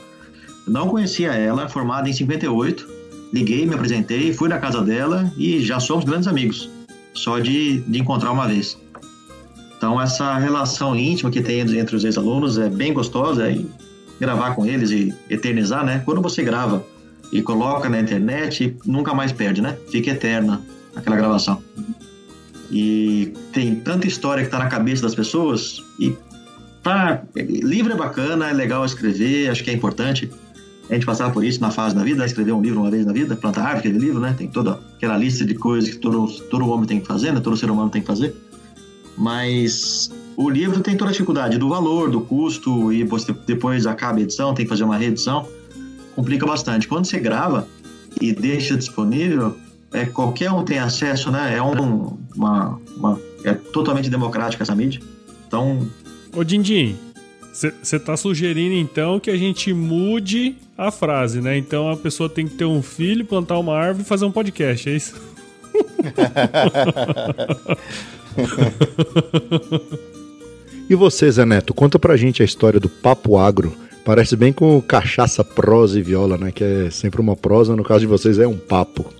Não 0.67 0.87
conhecia 0.87 1.33
ela, 1.33 1.67
formada 1.67 2.09
em 2.09 2.13
58. 2.13 2.87
Liguei, 3.33 3.65
me 3.65 3.73
apresentei, 3.73 4.33
fui 4.33 4.47
na 4.47 4.59
casa 4.59 4.81
dela 4.81 5.31
e 5.37 5.59
já 5.59 5.79
somos 5.79 6.05
grandes 6.05 6.27
amigos. 6.27 6.69
Só 7.13 7.39
de, 7.39 7.79
de 7.81 7.99
encontrar 7.99 8.31
uma 8.31 8.47
vez. 8.47 8.77
Então, 9.77 9.99
essa 9.99 10.37
relação 10.37 10.95
íntima 10.95 11.29
que 11.29 11.41
tem 11.41 11.59
entre 11.59 11.95
os 11.95 12.03
ex-alunos 12.03 12.57
é 12.57 12.69
bem 12.69 12.93
gostosa 12.93 13.49
e 13.49 13.69
gravar 14.19 14.55
com 14.55 14.65
eles 14.65 14.91
e 14.91 15.13
eternizar, 15.29 15.85
né? 15.85 16.01
Quando 16.05 16.21
você 16.21 16.43
grava 16.43 16.85
e 17.31 17.41
coloca 17.41 17.89
na 17.89 17.99
internet, 17.99 18.75
nunca 18.85 19.13
mais 19.13 19.31
perde, 19.31 19.61
né? 19.61 19.77
Fica 19.91 20.11
eterna 20.11 20.61
aquela 20.97 21.15
gravação. 21.15 21.61
E 22.69 23.33
tem 23.53 23.75
tanta 23.75 24.07
história 24.07 24.41
que 24.43 24.47
está 24.47 24.59
na 24.59 24.67
cabeça 24.67 25.01
das 25.01 25.15
pessoas 25.15 25.81
e 25.99 26.15
tá, 26.83 27.23
livro 27.35 27.93
é 27.93 27.95
bacana, 27.95 28.49
é 28.49 28.53
legal 28.53 28.83
escrever, 28.85 29.49
acho 29.49 29.63
que 29.63 29.69
é 29.69 29.73
importante 29.73 30.29
a 30.89 30.93
gente 30.93 31.05
passar 31.05 31.31
por 31.31 31.43
isso 31.43 31.59
na 31.59 31.69
fase 31.69 31.93
da 31.95 32.03
vida, 32.03 32.25
escrever 32.25 32.53
um 32.53 32.61
livro 32.61 32.79
uma 32.79 32.89
vez 32.89 33.05
na 33.05 33.11
vida, 33.11 33.35
plantar 33.35 33.61
árvore, 33.61 33.79
aquele 33.79 33.99
livro, 33.99 34.21
né? 34.21 34.33
Tem 34.37 34.47
toda 34.47 34.79
aquela 34.95 35.17
lista 35.17 35.45
de 35.45 35.53
coisas 35.53 35.89
que 35.89 35.97
todo, 35.97 36.27
todo 36.49 36.69
homem 36.69 36.87
tem 36.87 36.99
que 36.99 37.07
fazer, 37.07 37.33
né? 37.33 37.41
Todo 37.41 37.57
ser 37.57 37.69
humano 37.69 37.89
tem 37.89 38.01
que 38.01 38.07
fazer. 38.07 38.33
Mas 39.17 40.09
o 40.37 40.49
livro 40.49 40.79
tem 40.79 40.95
toda 40.95 41.09
a 41.09 41.11
dificuldade 41.11 41.57
do 41.57 41.67
valor, 41.67 42.09
do 42.09 42.21
custo, 42.21 42.93
e 42.93 43.05
depois 43.45 43.85
acaba 43.85 44.19
a 44.19 44.21
edição, 44.21 44.53
tem 44.53 44.65
que 44.65 44.69
fazer 44.69 44.85
uma 44.85 44.97
reedição. 44.97 45.45
Complica 46.15 46.45
bastante. 46.45 46.87
Quando 46.87 47.05
você 47.05 47.19
grava 47.19 47.67
e 48.21 48.31
deixa 48.31 48.77
disponível, 48.77 49.57
é, 49.97 50.05
qualquer 50.05 50.51
um 50.51 50.63
tem 50.63 50.79
acesso, 50.79 51.29
né? 51.31 51.57
É 51.57 51.61
um, 51.61 52.17
uma, 52.35 52.79
uma, 52.95 53.19
é 53.43 53.53
totalmente 53.53 54.09
democrática 54.09 54.63
essa 54.63 54.75
mídia. 54.75 55.01
Então. 55.47 55.87
Ô, 56.35 56.43
Dindim, 56.43 56.97
você 57.51 57.99
tá 57.99 58.15
sugerindo 58.15 58.75
então 58.75 59.19
que 59.19 59.31
a 59.31 59.37
gente 59.37 59.73
mude 59.73 60.55
a 60.77 60.91
frase, 60.91 61.41
né? 61.41 61.57
Então 61.57 61.89
a 61.89 61.97
pessoa 61.97 62.29
tem 62.29 62.47
que 62.47 62.53
ter 62.55 62.65
um 62.65 62.83
filho, 62.83 63.25
plantar 63.25 63.57
uma 63.57 63.75
árvore 63.75 64.03
e 64.03 64.07
fazer 64.07 64.25
um 64.25 64.31
podcast, 64.31 64.87
é 64.87 64.95
isso? 64.95 65.15
e 70.89 70.95
você, 70.95 71.31
Zé 71.31 71.45
Neto, 71.45 71.73
conta 71.73 71.97
pra 71.97 72.15
gente 72.15 72.43
a 72.43 72.45
história 72.45 72.79
do 72.79 72.89
Papo 72.89 73.37
Agro. 73.37 73.73
Parece 74.05 74.35
bem 74.35 74.53
com 74.53 74.79
cachaça, 74.81 75.43
prosa 75.43 75.99
e 75.99 76.01
viola, 76.01 76.37
né? 76.37 76.51
Que 76.51 76.63
é 76.63 76.89
sempre 76.89 77.19
uma 77.19 77.35
prosa, 77.35 77.75
no 77.75 77.83
caso 77.83 77.99
de 78.01 78.07
vocês 78.07 78.39
é 78.39 78.47
um 78.47 78.57
papo. 78.57 79.16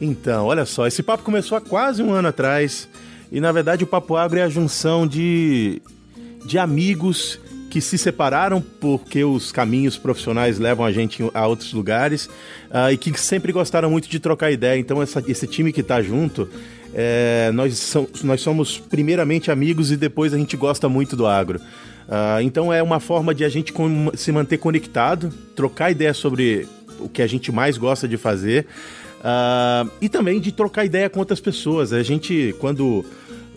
Então, 0.00 0.46
olha 0.46 0.64
só, 0.64 0.86
esse 0.86 1.02
papo 1.02 1.22
começou 1.22 1.58
há 1.58 1.60
quase 1.60 2.02
um 2.02 2.12
ano 2.12 2.28
atrás 2.28 2.88
e 3.30 3.40
na 3.40 3.52
verdade 3.52 3.84
o 3.84 3.86
Papo 3.86 4.16
Agro 4.16 4.38
é 4.38 4.42
a 4.42 4.48
junção 4.48 5.06
de, 5.06 5.80
de 6.44 6.58
amigos 6.58 7.38
que 7.70 7.80
se 7.80 7.96
separaram 7.96 8.60
porque 8.80 9.22
os 9.22 9.52
caminhos 9.52 9.96
profissionais 9.96 10.58
levam 10.58 10.84
a 10.84 10.90
gente 10.90 11.22
a 11.32 11.46
outros 11.46 11.72
lugares 11.72 12.26
uh, 12.26 12.90
e 12.92 12.96
que 12.96 13.18
sempre 13.18 13.52
gostaram 13.52 13.88
muito 13.88 14.08
de 14.08 14.18
trocar 14.18 14.50
ideia. 14.50 14.78
Então, 14.78 15.00
essa, 15.00 15.22
esse 15.28 15.46
time 15.46 15.72
que 15.72 15.80
está 15.80 16.02
junto, 16.02 16.48
é, 16.92 17.52
nós, 17.54 17.78
são, 17.78 18.08
nós 18.24 18.40
somos 18.40 18.78
primeiramente 18.78 19.52
amigos 19.52 19.92
e 19.92 19.96
depois 19.96 20.34
a 20.34 20.38
gente 20.38 20.56
gosta 20.56 20.88
muito 20.88 21.14
do 21.14 21.26
agro. 21.26 21.60
Uh, 22.08 22.42
então, 22.42 22.72
é 22.72 22.82
uma 22.82 22.98
forma 22.98 23.32
de 23.32 23.44
a 23.44 23.48
gente 23.48 23.72
se 24.14 24.32
manter 24.32 24.58
conectado, 24.58 25.32
trocar 25.54 25.92
ideia 25.92 26.12
sobre 26.12 26.66
o 26.98 27.08
que 27.08 27.22
a 27.22 27.26
gente 27.28 27.52
mais 27.52 27.78
gosta 27.78 28.08
de 28.08 28.16
fazer. 28.16 28.66
Uh, 29.20 29.90
e 30.00 30.08
também 30.08 30.40
de 30.40 30.50
trocar 30.50 30.84
ideia 30.84 31.10
com 31.10 31.20
outras 31.20 31.40
pessoas. 31.40 31.92
A 31.92 32.02
gente, 32.02 32.54
quando 32.58 33.04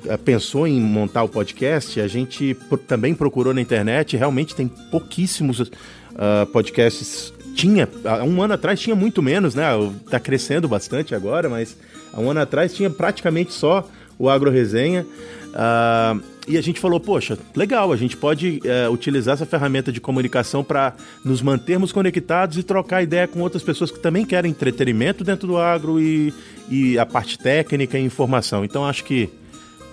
uh, 0.06 0.18
pensou 0.24 0.68
em 0.68 0.80
montar 0.80 1.24
o 1.24 1.30
podcast, 1.30 2.00
a 2.02 2.08
gente 2.08 2.56
também 2.88 3.16
procurou 3.16 3.54
na 3.54 3.62
internet. 3.62 4.18
Realmente 4.18 4.56
tem 4.56 4.68
pouquíssimos 4.68 5.60
uh, 5.60 5.70
podcasts. 6.52 7.34
Tinha, 7.56 7.88
há 8.04 8.24
um 8.24 8.42
ano 8.42 8.56
atrás 8.56 8.80
tinha 8.80 8.96
muito 8.96 9.22
menos, 9.22 9.56
né? 9.56 9.68
Tá 10.10 10.20
crescendo 10.20 10.68
bastante 10.68 11.16
agora, 11.16 11.48
mas 11.48 11.78
há 12.12 12.20
um 12.20 12.30
ano 12.30 12.42
atrás 12.42 12.74
tinha 12.74 12.90
praticamente 12.90 13.54
só 13.54 13.88
o 14.20 14.30
Agro 14.30 14.52
Resenha. 14.52 15.06
Uh, 15.50 16.33
e 16.48 16.58
a 16.58 16.62
gente 16.62 16.80
falou, 16.80 17.00
poxa, 17.00 17.38
legal, 17.56 17.92
a 17.92 17.96
gente 17.96 18.18
pode 18.18 18.60
é, 18.66 18.90
utilizar 18.90 19.34
essa 19.34 19.46
ferramenta 19.46 19.92
de 19.92 20.02
comunicação 20.02 20.64
para 20.64 20.94
nos 21.24 21.42
mantermos 21.42 21.92
conectados 21.92 22.58
e 22.58 22.64
trocar 22.64 23.02
ideia 23.02 23.28
com 23.28 23.40
outras 23.40 23.64
pessoas 23.64 23.90
que 23.92 24.00
também 24.00 24.26
querem 24.26 24.52
entretenimento 24.52 25.24
dentro 25.24 25.48
do 25.48 25.58
agro 25.58 26.02
e, 26.02 26.34
e 26.70 27.00
a 27.00 27.06
parte 27.06 27.38
técnica 27.38 27.98
e 27.98 28.04
informação. 28.04 28.66
Então 28.66 28.86
acho 28.86 29.04
que 29.06 29.30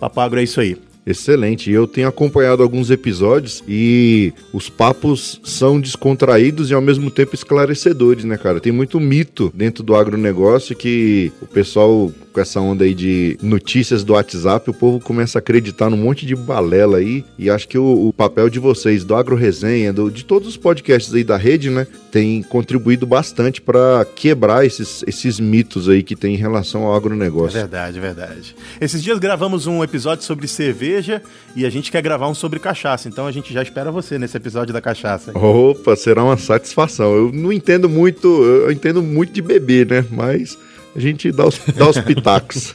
Papagro 0.01 0.41
é 0.41 0.43
isso 0.43 0.61
aí. 0.61 0.90
Excelente. 1.07 1.71
Eu 1.71 1.87
tenho 1.87 2.09
acompanhado 2.09 2.63
alguns 2.63 2.91
episódios 2.91 3.63
e 3.67 4.33
os 4.53 4.69
papos 4.69 5.41
são 5.43 5.81
descontraídos 5.81 6.71
e 6.71 6.75
ao 6.75 6.81
mesmo 6.81 7.11
tempo 7.11 7.35
esclarecedores, 7.35 8.25
né, 8.25 8.37
cara? 8.37 8.61
Tem 8.61 8.73
muito 8.73 9.01
mito 9.01 9.53
dentro 9.55 9.83
do 9.83 9.95
agronegócio 9.95 10.77
que 10.77 11.33
o 11.41 11.47
pessoal 11.47 12.13
com 12.33 12.41
essa 12.41 12.61
onda 12.61 12.85
aí 12.85 12.95
de 12.95 13.37
notícias 13.43 14.05
do 14.05 14.13
WhatsApp, 14.13 14.71
o 14.71 14.75
povo 14.75 15.01
começa 15.01 15.39
a 15.39 15.41
acreditar 15.41 15.91
num 15.91 15.97
monte 15.97 16.25
de 16.25 16.35
balela 16.35 16.99
aí. 16.99 17.25
E 17.39 17.51
acho 17.51 17.67
que 17.69 17.79
o, 17.79 18.09
o 18.09 18.13
papel 18.13 18.49
de 18.49 18.59
vocês, 18.59 19.05
do 19.05 19.15
Agro 19.15 19.37
Resenha, 19.37 19.93
do, 19.93 20.11
de 20.11 20.25
todos 20.25 20.49
os 20.49 20.57
podcasts 20.57 21.13
aí 21.13 21.25
da 21.25 21.37
rede, 21.37 21.71
né, 21.71 21.87
tem 22.11 22.43
contribuído 22.43 23.07
bastante 23.07 23.61
para 23.61 24.07
quebrar 24.15 24.65
esses, 24.65 25.05
esses 25.07 25.41
mitos 25.41 25.89
aí 25.89 26.03
que 26.03 26.17
tem 26.17 26.35
em 26.35 26.39
relação 26.39 26.85
ao 26.85 26.95
agronegócio. 26.95 27.59
É 27.59 27.61
verdade, 27.63 27.99
é 27.99 28.01
verdade. 28.01 28.57
Esses 28.81 29.03
dias 29.03 29.19
gravamos 29.19 29.67
um 29.67 29.83
episódio 29.83 30.25
sobre 30.25 30.47
cerveja 30.91 31.23
e 31.55 31.65
a 31.65 31.71
gente 31.71 31.91
quer 31.91 32.03
gravar 32.03 32.29
um 32.29 32.35
sobre 32.35 32.59
cachaça, 32.59 33.09
então 33.09 33.27
a 33.27 33.33
gente 33.33 33.53
já 33.53 33.63
espera 33.63 33.91
você 33.91 34.19
nesse 34.19 34.37
episódio 34.37 34.73
da 34.73 34.81
cachaça. 34.81 35.37
Opa, 35.37 35.95
será 35.95 36.25
uma 36.25 36.37
satisfação. 36.37 37.15
Eu 37.15 37.33
não 37.33 37.53
entendo 37.53 37.89
muito, 37.89 38.29
eu 38.29 38.71
entendo 38.73 39.03
muito 39.03 39.33
de 39.33 39.41
beber, 39.41 39.87
né, 39.87 40.05
mas 40.11 40.59
a 40.95 40.99
gente 40.99 41.31
dá 41.31 41.47
os, 41.47 41.59
dá 41.77 41.89
os 41.89 41.99
pitacos. 41.99 42.75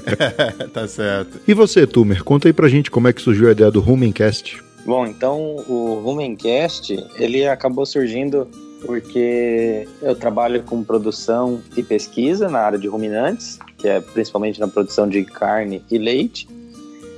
tá 0.72 0.88
certo. 0.88 1.40
E 1.46 1.52
você, 1.52 1.86
Tumer, 1.86 2.24
conta 2.24 2.48
aí 2.48 2.52
pra 2.52 2.68
gente 2.68 2.90
como 2.90 3.08
é 3.08 3.12
que 3.12 3.20
surgiu 3.20 3.48
a 3.48 3.52
ideia 3.52 3.70
do 3.70 3.80
Rumencast. 3.80 4.62
Bom, 4.86 5.06
então 5.06 5.56
o 5.68 6.00
Rumencast, 6.04 6.92
ele 7.18 7.46
acabou 7.46 7.86
surgindo 7.86 8.48
porque 8.84 9.88
eu 10.02 10.14
trabalho 10.14 10.62
com 10.62 10.84
produção 10.84 11.62
e 11.74 11.82
pesquisa 11.82 12.48
na 12.48 12.60
área 12.60 12.78
de 12.78 12.86
ruminantes, 12.86 13.58
que 13.78 13.88
é 13.88 14.00
principalmente 14.00 14.60
na 14.60 14.68
produção 14.68 15.08
de 15.08 15.24
carne 15.24 15.82
e 15.90 15.98
leite. 15.98 16.46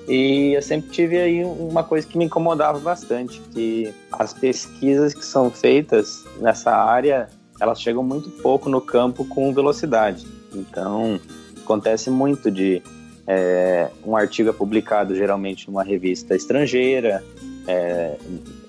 E 0.09 0.53
eu 0.55 0.63
sempre 0.63 0.91
tive 0.91 1.19
aí 1.19 1.45
uma 1.45 1.83
coisa 1.83 2.07
que 2.07 2.17
me 2.17 2.25
incomodava 2.27 2.79
bastante, 2.79 3.41
que 3.53 3.93
as 4.13 4.33
pesquisas 4.33 5.13
que 5.13 5.25
são 5.25 5.51
feitas 5.51 6.25
nessa 6.41 6.71
área, 6.71 7.29
elas 7.61 7.81
chegam 7.81 8.03
muito 8.03 8.31
pouco 8.31 8.69
no 8.69 8.81
campo 8.81 9.25
com 9.25 9.53
velocidade. 9.53 10.27
Então, 10.55 11.19
acontece 11.61 12.09
muito 12.09 12.51
de 12.51 12.81
é, 13.27 13.91
um 14.05 14.17
artigo 14.17 14.49
é 14.49 14.53
publicado 14.53 15.15
geralmente 15.17 15.69
numa 15.69 15.83
revista 15.83 16.37
estrangeira, 16.37 17.25
é, 17.67 18.17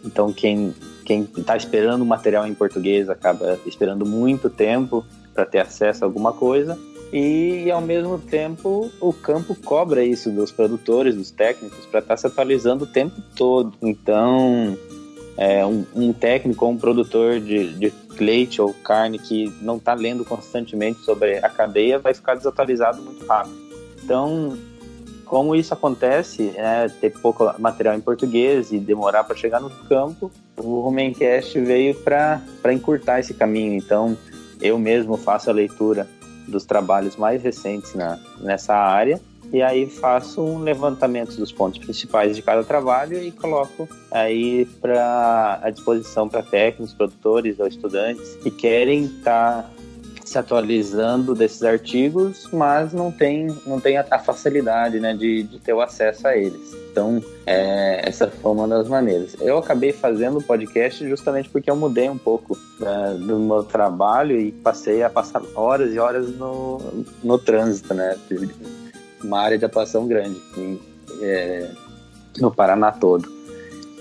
então 0.03 0.33
quem 0.33 0.73
quem 1.05 1.29
está 1.37 1.55
esperando 1.55 2.01
o 2.01 2.05
material 2.05 2.45
em 2.45 2.53
português 2.53 3.09
acaba 3.09 3.57
esperando 3.65 4.05
muito 4.05 4.49
tempo 4.49 5.05
para 5.33 5.45
ter 5.45 5.59
acesso 5.59 6.03
a 6.03 6.07
alguma 6.07 6.33
coisa 6.33 6.77
e 7.11 7.71
ao 7.71 7.81
mesmo 7.81 8.17
tempo 8.19 8.91
o 8.99 9.13
campo 9.13 9.55
cobra 9.55 10.03
isso 10.03 10.29
dos 10.29 10.51
produtores, 10.51 11.15
dos 11.15 11.31
técnicos, 11.31 11.85
para 11.85 11.99
estar 11.99 12.15
tá 12.15 12.17
se 12.17 12.27
atualizando 12.27 12.83
o 12.83 12.87
tempo 12.87 13.21
todo. 13.35 13.73
Então, 13.81 14.77
é, 15.37 15.65
um, 15.65 15.85
um, 15.95 16.13
técnico 16.13 16.65
ou 16.65 16.71
um 16.71 16.77
produtor 16.77 17.39
de, 17.39 17.73
de 17.75 17.93
leite 18.19 18.61
ou 18.61 18.73
carne 18.73 19.19
que 19.19 19.53
não 19.61 19.77
está 19.77 19.93
lendo 19.93 20.25
constantemente 20.25 20.99
sobre 21.01 21.37
a 21.37 21.49
cadeia 21.49 21.99
vai 21.99 22.13
ficar 22.13 22.35
desatualizado 22.35 23.01
muito 23.01 23.25
rápido. 23.25 23.55
Então, 24.03 24.57
como 25.25 25.55
isso 25.55 25.73
acontece, 25.73 26.51
é, 26.55 26.87
ter 26.87 27.11
pouco 27.11 27.53
material 27.59 27.95
em 27.95 28.01
português 28.01 28.71
e 28.71 28.79
demorar 28.79 29.23
para 29.23 29.35
chegar 29.35 29.59
no 29.59 29.69
campo, 29.69 30.31
o 30.57 30.79
Rumencast 30.79 31.59
veio 31.59 31.93
para 31.95 32.41
encurtar 32.71 33.19
esse 33.19 33.33
caminho. 33.33 33.73
Então, 33.73 34.17
eu 34.61 34.79
mesmo 34.79 35.17
faço 35.17 35.49
a 35.49 35.53
leitura 35.53 36.07
dos 36.47 36.65
trabalhos 36.65 37.15
mais 37.15 37.41
recentes 37.41 37.93
na, 37.93 38.19
nessa 38.39 38.75
área. 38.75 39.19
E 39.51 39.61
aí 39.61 39.89
faço 39.89 40.41
um 40.41 40.59
levantamento 40.59 41.37
dos 41.37 41.51
pontos 41.53 41.79
principais 41.79 42.35
de 42.35 42.41
cada 42.41 42.63
trabalho 42.63 43.17
e 43.21 43.31
coloco 43.31 43.87
aí 44.11 44.65
para 44.81 45.59
a 45.63 45.69
disposição 45.69 46.27
para 46.27 46.43
técnicos, 46.43 46.93
produtores 46.93 47.57
ou 47.59 47.67
estudantes 47.67 48.35
que 48.43 48.51
querem 48.51 49.05
estar 49.05 49.63
tá 49.63 49.69
se 50.27 50.37
atualizando 50.37 51.33
desses 51.33 51.63
artigos, 51.63 52.49
mas 52.51 52.91
não 52.91 53.09
tem, 53.09 53.47
não 53.65 53.79
tem 53.79 53.97
a, 53.97 54.19
facilidade 54.19 54.99
né, 54.99 55.13
de, 55.13 55.43
de, 55.43 55.57
ter 55.57 55.71
o 55.71 55.79
acesso 55.79 56.27
a 56.27 56.35
eles. 56.35 56.75
Então, 56.91 57.23
é, 57.45 58.01
essa 58.07 58.27
foi 58.27 58.51
uma 58.51 58.67
das 58.67 58.89
maneiras. 58.89 59.37
Eu 59.39 59.57
acabei 59.57 59.93
fazendo 59.93 60.39
o 60.39 60.43
podcast 60.43 61.07
justamente 61.07 61.47
porque 61.47 61.71
eu 61.71 61.77
mudei 61.77 62.09
um 62.09 62.17
pouco 62.17 62.57
né, 62.77 63.17
do 63.19 63.39
meu 63.39 63.63
trabalho 63.63 64.37
e 64.37 64.51
passei 64.51 65.01
a 65.01 65.09
passar 65.09 65.41
horas 65.55 65.93
e 65.93 65.99
horas 65.99 66.29
no, 66.35 67.05
no 67.23 67.37
trânsito, 67.37 67.93
né? 67.93 68.17
Uma 69.23 69.39
área 69.39 69.57
de 69.57 69.63
atuação 69.63 70.07
grande 70.07 70.41
em, 70.57 70.77
é, 71.21 71.71
no 72.37 72.53
Paraná 72.53 72.91
todo. 72.91 73.31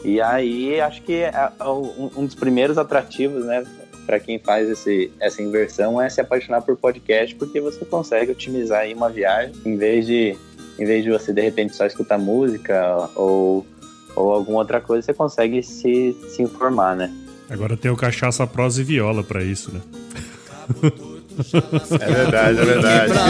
E 0.05 0.21
aí, 0.21 0.81
acho 0.81 1.03
que 1.03 1.15
é, 1.15 1.51
é 1.59 1.65
um 1.65 2.25
dos 2.25 2.35
primeiros 2.35 2.79
atrativos, 2.79 3.45
né? 3.45 3.65
Para 4.07 4.21
quem 4.21 4.39
faz 4.39 4.71
esse, 4.71 5.11
essa 5.21 5.43
inversão 5.43 6.01
é 6.01 6.09
se 6.09 6.21
apaixonar 6.21 6.63
por 6.63 6.77
podcast, 6.77 7.35
porque 7.35 7.61
você 7.61 7.85
consegue 7.85 8.31
otimizar 8.31 8.83
aí 8.83 8.95
uma 8.95 9.11
viagem 9.11 9.53
em 9.65 9.77
vez 9.77 10.07
de 10.07 10.37
em 10.79 10.85
vez 10.85 11.03
de 11.03 11.11
você 11.11 11.33
de 11.33 11.41
repente 11.41 11.75
só 11.75 11.87
escutar 11.87 12.19
música 12.19 13.09
ou, 13.15 13.67
ou 14.15 14.33
alguma 14.33 14.59
outra 14.59 14.81
coisa, 14.81 15.03
você 15.03 15.15
consegue 15.15 15.63
se, 15.63 16.15
se 16.29 16.43
informar, 16.43 16.95
né? 16.95 17.11
Agora 17.49 17.77
tem 17.77 17.91
o 17.91 17.97
cachaça, 17.97 18.47
prosa 18.47 18.83
e 18.83 18.85
viola 18.85 19.23
para 19.23 19.43
isso, 19.43 19.73
né? 19.73 19.81
é 22.01 22.13
verdade, 22.13 22.59
é 22.59 22.65
verdade. 22.65 23.21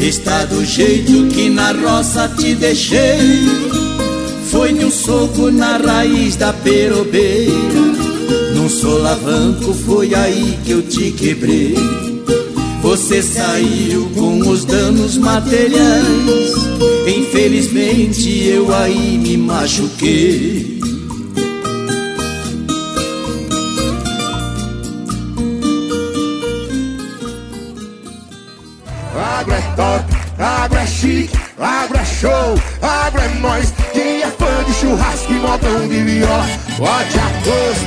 Está 0.00 0.44
do 0.46 0.64
jeito 0.64 1.28
que 1.32 1.48
na 1.48 1.72
roça 1.72 2.28
te 2.28 2.54
deixei. 2.54 3.44
Foi 4.50 4.72
de 4.72 4.84
um 4.84 4.90
soco 4.90 5.50
na 5.50 5.76
raiz 5.76 6.36
da 6.36 6.52
perobeira 6.52 7.85
num 8.66 8.68
solavanco 8.68 9.72
foi 9.72 10.12
aí 10.12 10.58
que 10.64 10.72
eu 10.72 10.82
te 10.82 11.12
quebrei. 11.12 11.76
Você 12.82 13.22
saiu 13.22 14.10
com 14.10 14.38
os 14.40 14.64
danos 14.64 15.16
materiais. 15.16 16.52
Infelizmente 17.06 18.44
eu 18.48 18.74
aí 18.74 19.18
me 19.18 19.36
machuquei. 19.36 20.80
Água 29.14 29.54
é 29.54 29.62
top, 29.76 30.42
água 30.42 30.80
é 30.80 30.86
chique, 30.86 31.38
água 31.58 32.00
é 32.00 32.04
show, 32.04 32.60
água 32.82 33.20
é 33.20 33.38
nós. 33.40 33.72
Quem 33.92 34.22
é 34.22 34.26
fã 34.26 34.64
de 34.66 34.74
churrasco 34.74 35.32
e 35.32 35.36
modão 35.36 35.86
de 35.86 36.02
viola, 36.02 36.46
pode 36.76 37.26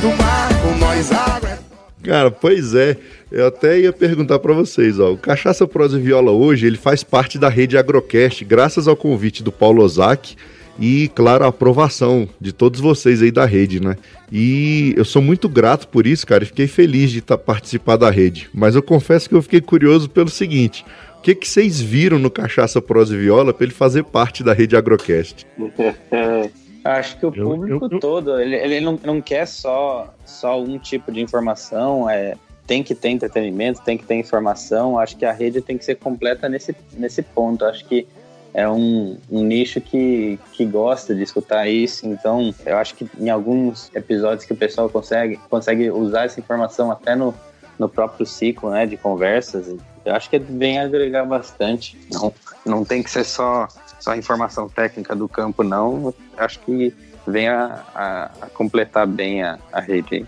com 0.01 0.48
nós 0.79 1.11
água. 1.11 1.49
É 1.49 2.07
Cara, 2.07 2.31
pois 2.31 2.73
é. 2.73 2.97
Eu 3.31 3.47
até 3.47 3.79
ia 3.79 3.93
perguntar 3.93 4.39
para 4.39 4.53
vocês, 4.53 4.99
ó. 4.99 5.11
O 5.11 5.17
Cachaça 5.17 5.67
Prosa 5.67 5.99
e 5.99 6.01
Viola 6.01 6.31
hoje, 6.31 6.65
ele 6.65 6.77
faz 6.77 7.03
parte 7.03 7.37
da 7.37 7.49
rede 7.49 7.77
Agrocast, 7.77 8.43
graças 8.43 8.87
ao 8.87 8.95
convite 8.95 9.43
do 9.43 9.51
Paulo 9.51 9.83
Ozaki 9.83 10.35
e, 10.79 11.11
claro, 11.13 11.43
a 11.43 11.49
aprovação 11.49 12.27
de 12.39 12.53
todos 12.53 12.79
vocês 12.79 13.21
aí 13.21 13.31
da 13.31 13.45
rede, 13.45 13.79
né? 13.79 13.97
E 14.31 14.93
eu 14.95 15.03
sou 15.03 15.21
muito 15.21 15.49
grato 15.49 15.87
por 15.89 16.07
isso, 16.07 16.25
cara, 16.25 16.43
e 16.43 16.47
fiquei 16.47 16.67
feliz 16.67 17.11
de 17.11 17.21
tá, 17.21 17.37
participar 17.37 17.97
da 17.97 18.09
rede. 18.09 18.49
Mas 18.53 18.75
eu 18.75 18.81
confesso 18.81 19.27
que 19.27 19.35
eu 19.35 19.41
fiquei 19.41 19.61
curioso 19.61 20.09
pelo 20.09 20.29
seguinte: 20.29 20.85
o 21.17 21.21
que, 21.21 21.35
que 21.35 21.47
vocês 21.47 21.81
viram 21.81 22.17
no 22.17 22.31
Cachaça 22.31 22.81
Prosa 22.81 23.13
e 23.13 23.19
Viola 23.19 23.53
para 23.53 23.65
ele 23.65 23.73
fazer 23.73 24.03
parte 24.05 24.43
da 24.43 24.53
rede 24.53 24.75
Agrocast? 24.75 25.45
Acho 26.83 27.17
que 27.17 27.25
o 27.25 27.31
público 27.31 27.85
eu, 27.85 27.89
eu, 27.89 27.95
eu... 27.95 27.99
todo, 27.99 28.39
ele, 28.39 28.55
ele 28.55 28.81
não, 28.81 28.99
não 29.03 29.21
quer 29.21 29.45
só, 29.45 30.13
só 30.25 30.61
um 30.61 30.77
tipo 30.79 31.11
de 31.11 31.21
informação, 31.21 32.09
é, 32.09 32.35
tem 32.69 32.83
que 32.83 32.93
ter 32.93 33.09
entretenimento, 33.09 33.81
tem 33.81 33.97
que 33.97 34.05
ter 34.05 34.13
informação. 34.13 34.99
Acho 34.99 35.17
que 35.17 35.25
a 35.25 35.31
rede 35.31 35.59
tem 35.59 35.75
que 35.75 35.83
ser 35.83 35.95
completa 35.95 36.47
nesse, 36.47 36.75
nesse 36.93 37.23
ponto. 37.23 37.65
Acho 37.65 37.83
que 37.83 38.07
é 38.53 38.69
um, 38.69 39.17
um 39.29 39.43
nicho 39.43 39.81
que, 39.81 40.39
que 40.53 40.65
gosta 40.65 41.15
de 41.15 41.23
escutar 41.23 41.67
isso. 41.67 42.05
Então, 42.05 42.53
eu 42.63 42.77
acho 42.77 42.93
que 42.93 43.09
em 43.19 43.27
alguns 43.27 43.89
episódios 43.95 44.45
que 44.45 44.53
o 44.53 44.55
pessoal 44.55 44.87
consegue, 44.87 45.37
consegue 45.49 45.89
usar 45.89 46.25
essa 46.25 46.39
informação 46.39 46.91
até 46.91 47.15
no, 47.15 47.33
no 47.79 47.89
próprio 47.89 48.23
ciclo 48.25 48.69
né, 48.69 48.85
de 48.85 48.97
conversas, 48.97 49.75
eu 50.05 50.13
acho 50.13 50.29
que 50.29 50.37
vem 50.37 50.79
agregar 50.79 51.25
bastante. 51.25 51.97
Não, 52.13 52.31
não 52.63 52.85
tem 52.85 53.01
que 53.01 53.09
ser 53.09 53.23
só 53.23 53.67
só 53.99 54.15
informação 54.15 54.67
técnica 54.69 55.15
do 55.15 55.27
campo, 55.27 55.63
não. 55.63 56.13
Acho 56.37 56.59
que 56.59 56.93
vem 57.27 57.47
a, 57.47 57.83
a, 57.93 58.31
a 58.41 58.49
completar 58.49 59.05
bem 59.05 59.43
a, 59.43 59.59
a 59.71 59.79
rede. 59.79 60.25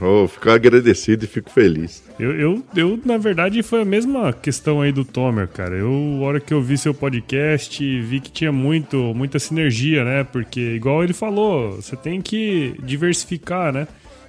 Oh, 0.00 0.26
fico 0.26 0.50
agradecido 0.50 1.24
e 1.24 1.28
fico 1.28 1.50
feliz. 1.50 2.02
Eu, 2.18 2.32
eu, 2.32 2.62
eu, 2.74 3.00
na 3.04 3.18
verdade, 3.18 3.62
foi 3.62 3.82
a 3.82 3.84
mesma 3.84 4.32
questão 4.32 4.80
aí 4.80 4.90
do 4.90 5.04
Tomer, 5.04 5.46
cara. 5.48 5.76
Eu, 5.76 6.20
a 6.22 6.24
hora 6.24 6.40
que 6.40 6.54
eu 6.54 6.62
vi 6.62 6.78
seu 6.78 6.94
podcast, 6.94 8.00
vi 8.02 8.20
que 8.20 8.30
tinha 8.30 8.50
muito, 8.50 8.96
muita 9.14 9.38
sinergia, 9.38 10.04
né? 10.04 10.24
Porque, 10.24 10.60
igual 10.60 11.04
ele 11.04 11.12
falou, 11.12 11.76
você 11.76 11.96
tem 11.96 12.20
que 12.20 12.74
diversificar, 12.82 13.72
né? 13.72 13.86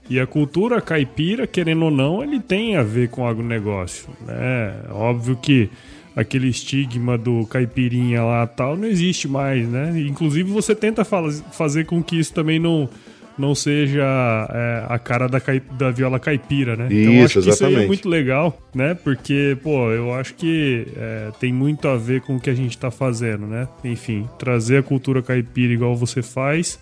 E 0.10 0.20
a 0.20 0.28
cultura 0.28 0.82
caipira, 0.82 1.48
querendo 1.48 1.86
ou 1.86 1.92
não, 1.92 2.24
ele 2.24 2.40
tem 2.40 2.76
a 2.76 2.84
ver 2.84 3.10
com 3.10 3.24
o 3.24 3.28
agronegócio, 3.28 4.08
né? 4.22 4.76
Óbvio 4.92 5.36
que 5.36 5.70
aquele 6.16 6.48
estigma 6.48 7.18
do 7.18 7.46
caipirinha 7.48 8.24
lá 8.24 8.48
tal 8.48 8.78
não 8.78 8.88
existe 8.88 9.28
mais, 9.28 9.68
né? 9.68 9.94
Inclusive 10.08 10.50
você 10.50 10.74
tenta 10.74 11.04
fazer 11.04 11.86
com 11.86 12.02
que 12.02 12.18
isso 12.18 12.34
também 12.34 12.60
não 12.60 12.90
não 13.38 13.54
seja 13.54 14.02
é, 14.50 14.86
a 14.88 14.98
cara 14.98 15.28
da, 15.28 15.42
da 15.78 15.92
viola 15.92 16.18
caipira, 16.18 16.78
né? 16.78 16.88
Isso, 16.90 17.02
então 17.02 17.14
eu 17.14 17.26
acho 17.26 17.34
que 17.34 17.50
exatamente. 17.50 17.74
isso 17.74 17.80
aí 17.80 17.84
é 17.84 17.88
muito 17.88 18.08
legal, 18.08 18.62
né? 18.74 18.94
Porque, 18.94 19.58
pô, 19.62 19.92
eu 19.92 20.14
acho 20.14 20.34
que 20.36 20.88
é, 20.96 21.32
tem 21.38 21.52
muito 21.52 21.86
a 21.90 21.98
ver 21.98 22.22
com 22.22 22.38
o 22.38 22.40
que 22.40 22.50
a 22.50 22.54
gente 22.54 22.78
tá 22.78 22.90
fazendo, 22.90 23.46
né? 23.46 23.68
Enfim, 23.84 24.26
trazer 24.40 24.78
a 24.78 24.84
cultura 24.84 25.22
caipira 25.22 25.74
igual 25.74 25.98
você 25.98 26.22
faz 26.22 26.80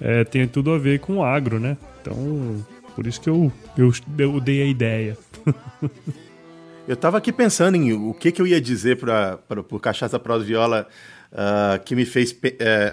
é, 0.00 0.24
tem 0.24 0.46
tudo 0.48 0.72
a 0.72 0.78
ver 0.78 0.98
com 1.00 1.18
o 1.18 1.24
agro, 1.24 1.60
né? 1.60 1.76
Então, 2.00 2.64
por 2.94 3.06
isso 3.06 3.20
que 3.20 3.28
eu, 3.28 3.52
eu, 3.76 3.92
eu 4.18 4.40
dei 4.40 4.62
a 4.62 4.66
ideia. 4.66 5.16
Eu 6.86 6.94
estava 6.94 7.18
aqui 7.18 7.32
pensando 7.32 7.76
em 7.76 7.92
o 7.92 8.12
que, 8.12 8.32
que 8.32 8.42
eu 8.42 8.46
ia 8.46 8.60
dizer 8.60 8.98
para 8.98 9.38
o 9.70 9.78
Cachaça 9.78 10.18
Prosa 10.18 10.44
Viola 10.44 10.88
uh, 11.32 11.82
que 11.84 11.94
me 11.94 12.04
fez 12.04 12.32
uh, 12.32 12.36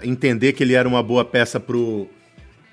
entender 0.04 0.52
que 0.52 0.62
ele 0.62 0.74
era 0.74 0.88
uma 0.88 1.02
boa 1.02 1.24
peça 1.24 1.58
pro 1.58 2.08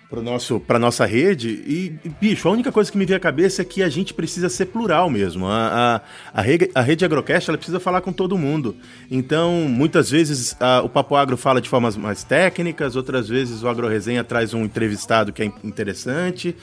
para 0.09 0.21
nosso 0.21 0.59
para 0.59 0.79
nossa 0.79 1.05
rede. 1.05 1.49
E, 1.49 2.09
bicho 2.19 2.47
a 2.47 2.51
única 2.51 2.71
coisa 2.71 2.91
que 2.91 2.97
me 2.97 3.05
veio 3.05 3.17
à 3.17 3.19
cabeça 3.19 3.61
é 3.61 3.65
que 3.65 3.83
a 3.83 3.89
gente 3.89 4.13
precisa 4.13 4.47
ser 4.49 4.67
plural 4.67 5.09
mesmo. 5.09 5.47
A, 5.47 6.01
a, 6.33 6.39
a, 6.39 6.41
rede, 6.41 6.69
a 6.73 6.81
rede 6.81 7.03
agrocast 7.03 7.49
ela 7.49 7.57
precisa 7.57 7.79
falar 7.79 8.01
com 8.01 8.13
todo 8.13 8.37
mundo. 8.37 8.75
Então 9.11 9.51
muitas 9.69 10.09
vezes 10.09 10.55
a, 10.59 10.81
o 10.81 10.89
papo 10.89 11.15
agro 11.15 11.35
fala 11.35 11.59
de 11.59 11.67
formas 11.67 11.97
mais 11.97 12.23
técnicas 12.23 12.95
outras 12.95 13.27
vezes 13.27 13.63
o 13.63 13.67
agro 13.67 13.87
resenha 13.87 14.23
traz 14.23 14.53
um 14.53 14.63
entrevistado 14.63 15.33
que 15.33 15.43
é 15.43 15.45
interessante. 15.63 16.55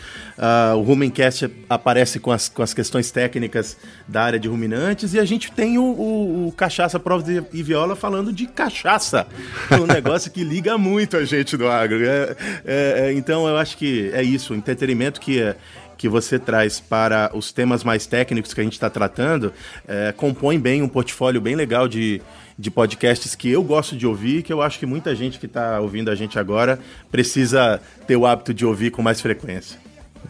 O 0.76 0.80
rumencast 0.80 1.50
aparece 1.68 2.18
com 2.18 2.30
as, 2.30 2.48
com 2.48 2.62
as 2.62 2.72
questões 2.72 3.10
técnicas 3.10 3.76
da 4.08 4.22
área 4.22 4.38
de 4.38 4.48
ruminantes. 4.48 5.14
E 5.14 5.18
a 5.18 5.24
gente 5.24 5.52
tem 5.52 5.78
o, 5.78 5.82
o, 5.82 6.48
o 6.48 6.52
cachaça 6.52 6.98
prova 6.98 7.24
e 7.52 7.62
viola 7.62 7.94
falando 7.94 8.32
de 8.32 8.46
cachaça. 8.46 9.26
Um 9.70 9.86
negócio 9.92 10.30
que 10.30 10.42
liga 10.42 10.78
muito 10.78 11.16
a 11.16 11.24
gente 11.24 11.56
do 11.56 11.68
agro. 11.68 12.04
É, 12.04 12.36
é, 12.64 13.00
é 13.06 13.12
então 13.12 13.33
então 13.34 13.48
eu 13.48 13.56
acho 13.56 13.76
que 13.76 14.12
é 14.12 14.22
isso, 14.22 14.52
o 14.52 14.56
entretenimento 14.56 15.20
que 15.20 15.42
é 15.42 15.56
que 15.98 16.08
você 16.08 16.38
traz 16.38 16.78
para 16.78 17.32
os 17.34 17.50
temas 17.50 17.82
mais 17.82 18.06
técnicos 18.06 18.54
que 18.54 18.60
a 18.60 18.64
gente 18.64 18.74
está 18.74 18.88
tratando, 18.88 19.52
é, 19.88 20.14
compõe 20.16 20.56
bem 20.56 20.82
um 20.82 20.88
portfólio 20.88 21.40
bem 21.40 21.56
legal 21.56 21.88
de, 21.88 22.22
de 22.56 22.70
podcasts 22.70 23.34
que 23.34 23.50
eu 23.50 23.60
gosto 23.64 23.96
de 23.96 24.06
ouvir, 24.06 24.44
que 24.44 24.52
eu 24.52 24.62
acho 24.62 24.78
que 24.78 24.86
muita 24.86 25.16
gente 25.16 25.40
que 25.40 25.46
está 25.46 25.80
ouvindo 25.80 26.12
a 26.12 26.14
gente 26.14 26.38
agora 26.38 26.78
precisa 27.10 27.80
ter 28.06 28.16
o 28.16 28.24
hábito 28.24 28.54
de 28.54 28.64
ouvir 28.64 28.92
com 28.92 29.02
mais 29.02 29.20
frequência. 29.20 29.80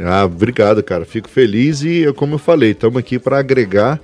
Ah, 0.00 0.24
obrigado, 0.24 0.82
cara. 0.82 1.04
Fico 1.04 1.28
feliz 1.28 1.82
e, 1.82 2.10
como 2.14 2.36
eu 2.36 2.38
falei, 2.38 2.70
estamos 2.70 2.98
aqui 2.98 3.18
para 3.18 3.38
agregar 3.38 4.00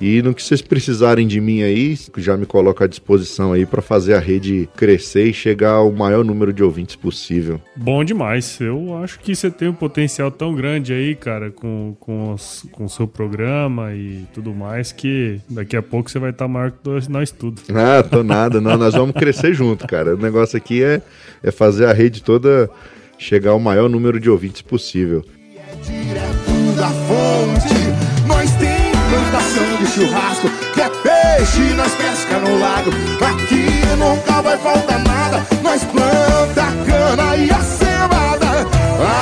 e 0.00 0.20
no 0.22 0.34
que 0.34 0.42
vocês 0.42 0.60
precisarem 0.60 1.26
de 1.26 1.40
mim 1.40 1.62
aí, 1.62 1.96
já 2.16 2.36
me 2.36 2.46
coloco 2.46 2.82
à 2.82 2.86
disposição 2.86 3.52
aí 3.52 3.64
para 3.64 3.80
fazer 3.80 4.14
a 4.14 4.18
rede 4.18 4.68
crescer 4.76 5.28
e 5.28 5.32
chegar 5.32 5.72
ao 5.72 5.92
maior 5.92 6.24
número 6.24 6.52
de 6.52 6.62
ouvintes 6.62 6.96
possível. 6.96 7.60
Bom 7.76 8.04
demais. 8.04 8.60
Eu 8.60 8.96
acho 8.98 9.20
que 9.20 9.34
você 9.34 9.50
tem 9.50 9.68
um 9.68 9.74
potencial 9.74 10.30
tão 10.30 10.54
grande 10.54 10.92
aí, 10.92 11.14
cara, 11.14 11.50
com, 11.50 11.96
com, 12.00 12.34
com 12.72 12.84
o 12.84 12.88
seu 12.88 13.06
programa 13.06 13.94
e 13.94 14.26
tudo 14.32 14.52
mais, 14.52 14.92
que 14.92 15.40
daqui 15.48 15.76
a 15.76 15.82
pouco 15.82 16.10
você 16.10 16.18
vai 16.18 16.30
estar 16.30 16.46
tá 16.46 16.48
maior 16.48 16.70
que 16.72 17.10
nós 17.10 17.30
tudo. 17.30 17.62
Ah, 17.86 18.02
tô 18.02 18.22
nada. 18.22 18.60
Não, 18.60 18.78
nós 18.78 18.94
vamos 18.94 19.14
crescer 19.14 19.52
junto, 19.54 19.86
cara. 19.86 20.14
O 20.14 20.18
negócio 20.18 20.56
aqui 20.56 20.82
é, 20.82 21.02
é 21.42 21.50
fazer 21.50 21.86
a 21.86 21.92
rede 21.92 22.22
toda 22.22 22.70
chegar 23.18 23.50
ao 23.50 23.60
maior 23.60 23.88
número 23.88 24.18
de 24.18 24.30
ouvintes 24.30 24.62
possível. 24.62 25.24
É 25.56 25.74
direto 25.76 26.76
da 26.76 26.88
fonte, 26.88 27.43
churrasco, 29.94 30.48
que 30.74 30.80
é 30.80 30.88
peixe, 30.88 31.72
nós 31.74 31.92
pesca 31.94 32.38
no 32.40 32.58
lago. 32.58 32.90
Aqui 33.24 33.64
nunca 33.96 34.42
vai 34.42 34.58
faltar 34.58 34.98
nada, 35.04 35.46
nós 35.62 35.84
planta 35.84 36.64
cana 36.84 37.36
e 37.36 37.50
a 37.50 37.60
cevada. 37.60 38.46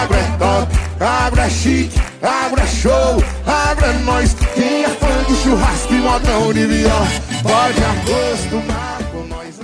Agro 0.03 0.17
é 0.17 0.39
top, 0.39 0.73
agro 0.99 1.41
é 1.41 1.51
chique, 1.51 2.01
agro 2.23 2.61
é 2.61 2.67
show, 2.67 3.23
agro 3.47 3.85
é 3.85 3.93
nós. 4.05 4.35
Quem 4.55 4.85
é 4.85 4.89
fã 4.89 5.25
de 5.29 5.37
churrasco 5.43 5.93
e 5.93 5.99
modão 5.99 6.53
de 6.55 6.67
viola, 6.67 7.07
pode 7.43 7.81
acostumar 7.85 8.99
com 9.11 9.25
nós. 9.25 9.61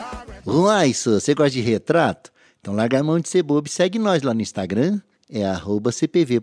Uai, 0.47 0.93
você 0.93 1.35
gosta 1.35 1.51
de 1.51 1.63
retrato? 1.63 2.31
Então 2.61 2.75
larga 2.75 3.01
a 3.01 3.03
mão 3.03 3.19
de 3.19 3.31
ser 3.31 3.43
bobo 3.43 3.67
e 3.67 3.71
segue 3.71 3.99
nós 3.99 4.23
lá 4.23 4.35
no 4.35 4.43
Instagram, 4.43 5.01
é 5.31 5.47
arroba 5.47 5.91
CPV 5.91 6.41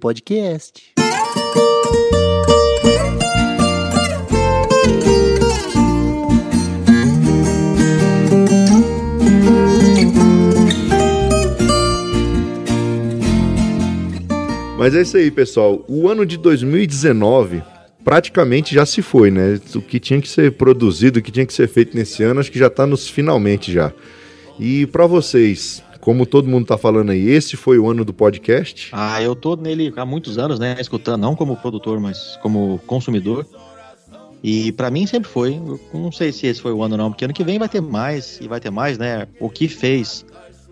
Mas 14.77 14.93
é 14.93 15.01
isso 15.01 15.15
aí, 15.15 15.31
pessoal. 15.31 15.85
O 15.87 16.09
ano 16.09 16.25
de 16.25 16.37
2019 16.37 17.63
praticamente 18.03 18.75
já 18.75 18.85
se 18.85 19.01
foi, 19.01 19.31
né? 19.31 19.59
O 19.73 19.81
que 19.81 19.99
tinha 19.99 20.19
que 20.21 20.27
ser 20.27 20.51
produzido, 20.51 21.19
o 21.19 21.21
que 21.21 21.31
tinha 21.31 21.45
que 21.45 21.53
ser 21.53 21.67
feito 21.67 21.95
nesse 21.95 22.21
ano, 22.23 22.39
acho 22.39 22.51
que 22.51 22.59
já 22.59 22.67
está 22.67 22.85
nos 22.85 23.07
finalmente 23.07 23.71
já. 23.71 23.93
E 24.59 24.85
para 24.87 25.07
vocês, 25.07 25.81
como 26.01 26.25
todo 26.25 26.49
mundo 26.49 26.63
está 26.63 26.77
falando 26.77 27.11
aí, 27.11 27.29
esse 27.29 27.55
foi 27.55 27.79
o 27.79 27.89
ano 27.89 28.03
do 28.03 28.13
podcast? 28.13 28.89
Ah, 28.91 29.21
eu 29.23 29.33
tô 29.33 29.55
nele 29.55 29.93
há 29.95 30.05
muitos 30.05 30.37
anos, 30.37 30.59
né? 30.59 30.75
Escutando, 30.79 31.21
não 31.21 31.35
como 31.35 31.55
produtor, 31.55 31.99
mas 31.99 32.37
como 32.41 32.79
consumidor. 32.85 33.47
E 34.43 34.71
para 34.73 34.91
mim 34.91 35.07
sempre 35.07 35.29
foi. 35.29 35.55
Eu 35.55 35.79
não 35.93 36.11
sei 36.11 36.31
se 36.31 36.45
esse 36.47 36.61
foi 36.61 36.73
o 36.73 36.83
ano 36.83 36.95
não, 36.95 37.09
porque 37.09 37.25
ano 37.25 37.33
que 37.33 37.43
vem 37.43 37.57
vai 37.57 37.69
ter 37.69 37.81
mais 37.81 38.39
e 38.41 38.47
vai 38.47 38.59
ter 38.59 38.69
mais, 38.69 38.97
né? 38.97 39.25
O 39.39 39.49
que 39.49 39.67
fez 39.67 40.25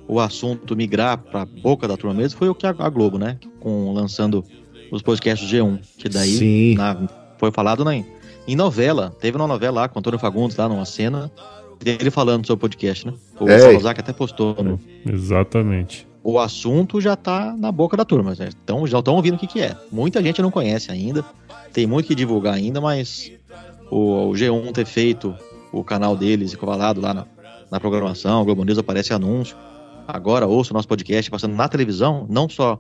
o 0.08 0.20
assunto 0.20 0.76
migrar 0.76 1.18
para 1.18 1.46
boca 1.46 1.88
da 1.88 1.98
turma 1.98 2.14
mesmo 2.14 2.38
foi 2.38 2.50
o 2.50 2.56
que 2.56 2.66
a, 2.66 2.74
Globo, 2.90 3.18
né? 3.18 3.38
Com 3.60 3.94
lançando 3.94 4.44
os 4.92 5.02
podcasts 5.02 5.50
G1, 5.50 5.80
que 5.98 6.10
daí 6.10 6.76
na, 6.76 7.08
foi 7.38 7.52
falado 7.52 7.84
na, 7.84 7.96
em 7.96 8.56
novela. 8.56 9.16
Teve 9.20 9.38
uma 9.38 9.48
novela 9.48 9.82
lá 9.82 9.90
com 9.90 9.98
o 9.98 10.00
Antônio 10.00 10.20
Fagundes 10.20 10.58
lá 10.58 10.68
numa 10.68 10.86
cena 10.86 11.32
dele 11.80 12.12
falando 12.12 12.46
sobre 12.46 12.60
o 12.60 12.70
podcast, 12.70 13.08
né? 13.08 13.14
O. 13.40 13.48
Salazar 13.48 13.94
que 13.96 14.02
até 14.02 14.14
postou. 14.14 14.56
No... 14.64 14.80
Exatamente. 15.06 16.08
O 16.24 16.40
assunto 16.40 17.02
já 17.02 17.16
tá 17.16 17.56
na 17.58 17.72
boca 17.72 17.98
da 17.98 18.06
turma, 18.06 18.34
né? 18.38 18.50
então 18.64 18.88
já 18.88 19.00
estão 19.00 19.16
ouvindo 19.16 19.36
o 19.36 19.38
que, 19.38 19.48
que 19.48 19.62
é. 19.62 19.76
Muita 19.92 20.24
gente 20.24 20.42
não 20.42 20.50
conhece 20.50 20.90
ainda, 20.90 21.24
tem 21.74 21.86
muito 21.86 22.08
que 22.08 22.16
divulgar 22.16 22.54
ainda, 22.54 22.80
mas 22.80 23.30
o, 23.92 24.30
o 24.30 24.32
G1 24.32 24.72
ter 24.72 24.86
feito 24.86 25.36
o 25.70 25.84
canal 25.84 26.16
deles 26.16 26.54
equivalado 26.54 27.02
lá 27.02 27.14
na, 27.14 27.26
na 27.70 27.78
programação, 27.78 28.42
o 28.42 28.46
Globo 28.46 28.64
News 28.64 28.78
aparece 28.78 29.14
anúncio 29.14 29.58
agora 30.08 30.48
ouça 30.48 30.72
o 30.72 30.74
nosso 30.74 30.88
podcast 30.88 31.30
passando 31.30 31.56
na 31.56 31.68
televisão, 31.68 32.26
não 32.30 32.50
só 32.50 32.80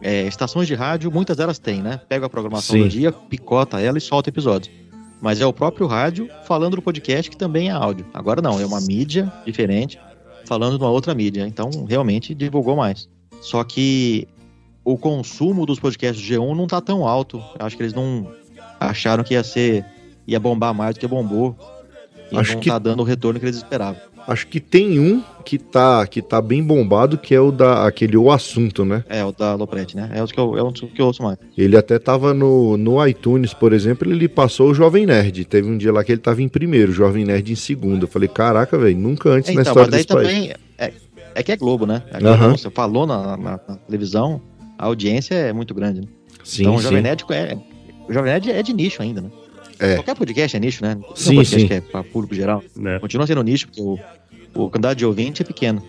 é, 0.00 0.26
estações 0.26 0.66
de 0.66 0.74
rádio, 0.74 1.10
muitas 1.10 1.36
delas 1.36 1.58
têm, 1.58 1.82
né? 1.82 2.00
Pega 2.08 2.26
a 2.26 2.28
programação 2.28 2.76
Sim. 2.76 2.82
do 2.82 2.88
dia, 2.88 3.12
picota 3.12 3.80
ela 3.80 3.98
e 3.98 4.00
solta 4.00 4.28
episódios. 4.28 4.74
Mas 5.20 5.40
é 5.40 5.46
o 5.46 5.52
próprio 5.52 5.86
rádio 5.86 6.28
falando 6.44 6.76
do 6.76 6.82
podcast 6.82 7.30
que 7.30 7.36
também 7.36 7.68
é 7.68 7.72
áudio. 7.72 8.06
Agora 8.14 8.40
não, 8.40 8.60
é 8.60 8.66
uma 8.66 8.80
mídia 8.80 9.32
diferente 9.44 9.98
falando 10.44 10.78
de 10.78 10.84
uma 10.84 10.90
outra 10.90 11.14
mídia. 11.14 11.46
Então, 11.46 11.68
realmente 11.88 12.34
divulgou 12.34 12.76
mais. 12.76 13.08
Só 13.40 13.62
que 13.64 14.28
o 14.84 14.96
consumo 14.96 15.66
dos 15.66 15.78
podcasts 15.78 16.24
do 16.24 16.34
G1 16.34 16.56
não 16.56 16.66
tá 16.66 16.80
tão 16.80 17.06
alto. 17.06 17.42
Eu 17.58 17.66
acho 17.66 17.76
que 17.76 17.82
eles 17.82 17.92
não 17.92 18.32
acharam 18.80 19.24
que 19.24 19.34
ia 19.34 19.42
ser 19.42 19.84
ia 20.26 20.38
bombar 20.38 20.74
mais 20.74 20.94
do 20.94 21.00
que 21.00 21.06
bombou. 21.06 21.56
E 22.30 22.36
acho 22.36 22.54
não 22.54 22.60
que... 22.60 22.68
tá 22.68 22.78
dando 22.78 23.00
o 23.00 23.04
retorno 23.04 23.40
que 23.40 23.46
eles 23.46 23.56
esperavam. 23.56 24.00
Acho 24.28 24.46
que 24.46 24.60
tem 24.60 25.00
um 25.00 25.22
que 25.42 25.56
tá, 25.56 26.06
que 26.06 26.20
tá 26.20 26.42
bem 26.42 26.62
bombado, 26.62 27.16
que 27.16 27.34
é 27.34 27.40
o 27.40 27.50
da 27.50 27.86
aquele 27.86 28.14
O 28.14 28.30
Assunto, 28.30 28.84
né? 28.84 29.02
É, 29.08 29.24
o 29.24 29.32
da 29.32 29.54
Loprete, 29.54 29.96
né? 29.96 30.10
É 30.12 30.22
o 30.22 30.26
que 30.26 30.38
eu, 30.38 30.58
é 30.58 30.62
o 30.62 30.70
que 30.70 31.00
eu 31.00 31.06
ouço 31.06 31.22
mais. 31.22 31.38
Ele 31.56 31.74
até 31.78 31.98
tava 31.98 32.34
no, 32.34 32.76
no 32.76 33.06
iTunes, 33.06 33.54
por 33.54 33.72
exemplo, 33.72 34.12
ele 34.12 34.28
passou 34.28 34.68
o 34.68 34.74
Jovem 34.74 35.06
Nerd. 35.06 35.46
Teve 35.46 35.66
um 35.66 35.78
dia 35.78 35.90
lá 35.90 36.04
que 36.04 36.12
ele 36.12 36.20
tava 36.20 36.42
em 36.42 36.48
primeiro, 36.48 36.92
o 36.92 36.94
Jovem 36.94 37.24
Nerd 37.24 37.50
em 37.50 37.56
segundo. 37.56 38.02
Eu 38.02 38.08
falei, 38.08 38.28
caraca, 38.28 38.76
velho, 38.76 38.98
nunca 38.98 39.30
antes 39.30 39.48
é, 39.48 39.54
na 39.54 39.62
então, 39.62 39.72
história 39.72 39.90
mas 39.90 40.04
daí 40.04 40.04
também 40.04 40.52
É, 40.76 40.92
é 41.34 41.42
que 41.42 41.50
é 41.50 41.56
Globo, 41.56 41.86
né? 41.86 42.02
É 42.12 42.20
Globo, 42.20 42.44
uhum. 42.44 42.50
Você 42.58 42.68
falou 42.68 43.06
na, 43.06 43.34
na, 43.34 43.60
na, 43.66 43.76
televisão, 43.86 44.42
a 44.78 44.84
audiência 44.84 45.34
é 45.34 45.54
muito 45.54 45.72
grande, 45.72 46.02
né? 46.02 46.06
Sim, 46.44 46.64
então 46.64 46.74
o 46.74 46.82
Jovem 46.82 46.98
sim. 46.98 47.02
Nerd 47.04 47.24
é, 47.30 47.56
o 48.06 48.12
Jovem 48.12 48.30
Nerd 48.30 48.50
é 48.50 48.62
de 48.62 48.74
nicho 48.74 49.00
ainda, 49.00 49.22
né? 49.22 49.30
É. 49.78 49.94
Qualquer 49.94 50.16
podcast 50.16 50.56
é 50.56 50.60
nicho, 50.60 50.84
né? 50.84 50.98
Sim, 51.14 51.36
podcast 51.36 51.60
sim. 51.60 51.66
que 51.68 51.74
é 51.74 51.80
para 51.80 52.02
público 52.02 52.34
geral. 52.34 52.62
É. 52.84 52.98
Continua 52.98 53.26
sendo 53.26 53.42
nicho, 53.42 53.68
porque 53.68 53.80
o, 53.80 53.98
o 54.54 54.70
quantidade 54.70 54.98
de 54.98 55.06
ouvinte 55.06 55.42
é 55.42 55.44
pequeno. 55.44 55.82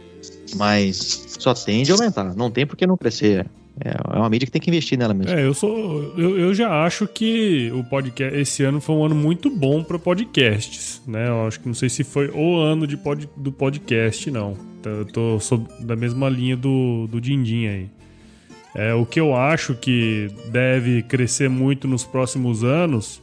Mas 0.55 1.25
só 1.39 1.53
tende 1.53 1.91
a 1.91 1.95
aumentar. 1.95 2.35
Não 2.35 2.51
tem 2.51 2.65
por 2.65 2.75
que 2.75 2.85
não 2.85 2.97
crescer. 2.97 3.45
É, 3.79 3.91
é 3.91 4.17
uma 4.17 4.29
mídia 4.29 4.45
que 4.45 4.51
tem 4.51 4.61
que 4.61 4.69
investir 4.69 4.97
nela 4.97 5.13
mesmo. 5.13 5.37
É, 5.37 5.45
eu 5.45 5.53
sou. 5.53 6.13
Eu, 6.17 6.37
eu 6.37 6.53
já 6.53 6.83
acho 6.83 7.07
que 7.07 7.71
o 7.73 7.83
podcast. 7.83 8.37
Esse 8.37 8.63
ano 8.63 8.81
foi 8.81 8.95
um 8.95 9.05
ano 9.05 9.15
muito 9.15 9.49
bom 9.49 9.83
para 9.83 9.97
podcasts. 9.97 11.01
Né? 11.07 11.29
Eu 11.29 11.47
acho 11.47 11.59
que 11.59 11.67
não 11.67 11.73
sei 11.73 11.87
se 11.87 12.03
foi 12.03 12.29
o 12.29 12.57
ano 12.57 12.85
de 12.85 12.97
pod, 12.97 13.29
do 13.37 13.51
podcast, 13.51 14.29
não. 14.29 14.57
Então, 14.79 14.91
eu 14.91 15.05
tô 15.05 15.39
sou 15.39 15.65
da 15.81 15.95
mesma 15.95 16.29
linha 16.29 16.57
do, 16.57 17.07
do 17.07 17.21
Dindim 17.21 17.67
aí. 17.67 17.89
É, 18.75 18.93
o 18.93 19.05
que 19.05 19.19
eu 19.19 19.35
acho 19.35 19.73
que 19.73 20.29
deve 20.51 21.01
crescer 21.03 21.49
muito 21.49 21.87
nos 21.87 22.03
próximos 22.03 22.63
anos 22.63 23.21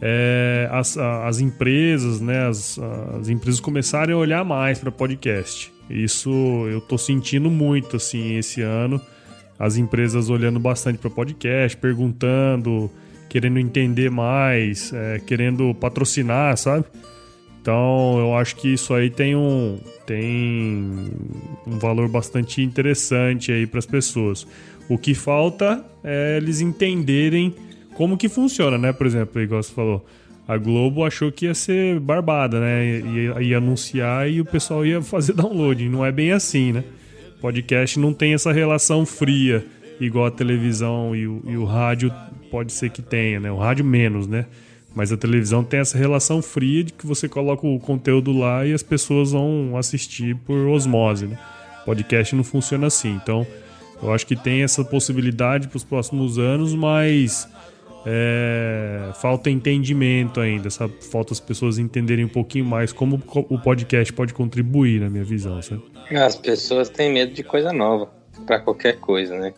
é, 0.00 0.68
as, 0.70 0.96
as 0.98 1.40
empresas, 1.40 2.20
né, 2.20 2.46
as, 2.46 2.78
as 3.18 3.28
empresas 3.28 3.60
começarem 3.60 4.14
a 4.14 4.18
olhar 4.18 4.44
mais 4.44 4.78
para 4.78 4.90
podcast. 4.90 5.72
Isso 5.88 6.30
eu 6.70 6.80
tô 6.80 6.96
sentindo 6.96 7.50
muito 7.50 7.96
assim 7.96 8.36
esse 8.36 8.62
ano, 8.62 9.00
as 9.58 9.76
empresas 9.76 10.30
olhando 10.30 10.58
bastante 10.58 10.98
para 10.98 11.10
podcast, 11.10 11.76
perguntando, 11.76 12.90
querendo 13.28 13.58
entender 13.58 14.10
mais, 14.10 14.92
é, 14.92 15.20
querendo 15.20 15.74
patrocinar, 15.74 16.56
sabe? 16.56 16.86
Então 17.60 18.18
eu 18.18 18.36
acho 18.36 18.56
que 18.56 18.74
isso 18.74 18.92
aí 18.92 19.08
tem 19.08 19.34
um 19.34 19.78
tem 20.06 21.10
um 21.66 21.78
valor 21.78 22.08
bastante 22.08 22.62
interessante 22.62 23.50
aí 23.50 23.66
para 23.66 23.78
as 23.78 23.86
pessoas. 23.86 24.46
O 24.86 24.98
que 24.98 25.14
falta 25.14 25.82
é 26.02 26.36
eles 26.36 26.60
entenderem 26.60 27.54
como 27.94 28.16
que 28.16 28.28
funciona, 28.28 28.76
né? 28.76 28.92
Por 28.92 29.06
exemplo, 29.06 29.40
igual 29.40 29.62
você 29.62 29.72
falou, 29.72 30.04
a 30.46 30.56
Globo 30.56 31.04
achou 31.04 31.32
que 31.32 31.46
ia 31.46 31.54
ser 31.54 31.98
barbada, 31.98 32.60
né? 32.60 33.00
Ia, 33.00 33.42
ia 33.42 33.58
anunciar 33.58 34.28
e 34.28 34.40
o 34.40 34.44
pessoal 34.44 34.84
ia 34.84 35.00
fazer 35.00 35.32
download. 35.34 35.88
Não 35.88 36.04
é 36.04 36.12
bem 36.12 36.32
assim, 36.32 36.72
né? 36.72 36.84
Podcast 37.40 37.98
não 37.98 38.12
tem 38.12 38.34
essa 38.34 38.52
relação 38.52 39.06
fria, 39.06 39.66
igual 40.00 40.26
a 40.26 40.30
televisão 40.30 41.14
e 41.14 41.26
o, 41.26 41.42
e 41.46 41.56
o 41.56 41.64
rádio 41.64 42.12
pode 42.50 42.72
ser 42.72 42.90
que 42.90 43.02
tenha, 43.02 43.40
né? 43.40 43.50
O 43.50 43.56
rádio 43.56 43.84
menos, 43.84 44.26
né? 44.26 44.46
Mas 44.94 45.10
a 45.10 45.16
televisão 45.16 45.64
tem 45.64 45.80
essa 45.80 45.98
relação 45.98 46.40
fria 46.40 46.84
de 46.84 46.92
que 46.92 47.06
você 47.06 47.28
coloca 47.28 47.66
o 47.66 47.80
conteúdo 47.80 48.32
lá 48.32 48.64
e 48.64 48.72
as 48.72 48.82
pessoas 48.82 49.32
vão 49.32 49.76
assistir 49.76 50.36
por 50.36 50.68
osmose, 50.68 51.26
né? 51.26 51.38
Podcast 51.84 52.34
não 52.36 52.44
funciona 52.44 52.86
assim. 52.86 53.18
Então, 53.22 53.46
eu 54.02 54.12
acho 54.12 54.26
que 54.26 54.36
tem 54.36 54.62
essa 54.62 54.84
possibilidade 54.84 55.68
para 55.68 55.76
os 55.76 55.84
próximos 55.84 56.38
anos, 56.38 56.74
mas 56.74 57.48
é, 58.06 59.10
falta 59.14 59.48
entendimento 59.50 60.40
ainda, 60.40 60.68
sabe? 60.68 60.94
Falta 61.00 61.32
as 61.32 61.40
pessoas 61.40 61.78
entenderem 61.78 62.24
um 62.24 62.28
pouquinho 62.28 62.64
mais 62.64 62.92
como 62.92 63.22
o 63.34 63.58
podcast 63.58 64.12
pode 64.12 64.34
contribuir, 64.34 65.00
na 65.00 65.08
minha 65.08 65.24
visão, 65.24 65.60
sabe? 65.62 65.82
As 66.10 66.36
pessoas 66.36 66.88
têm 66.88 67.12
medo 67.12 67.32
de 67.32 67.42
coisa 67.42 67.72
nova, 67.72 68.10
para 68.46 68.60
qualquer 68.60 68.98
coisa, 69.00 69.38
né? 69.38 69.54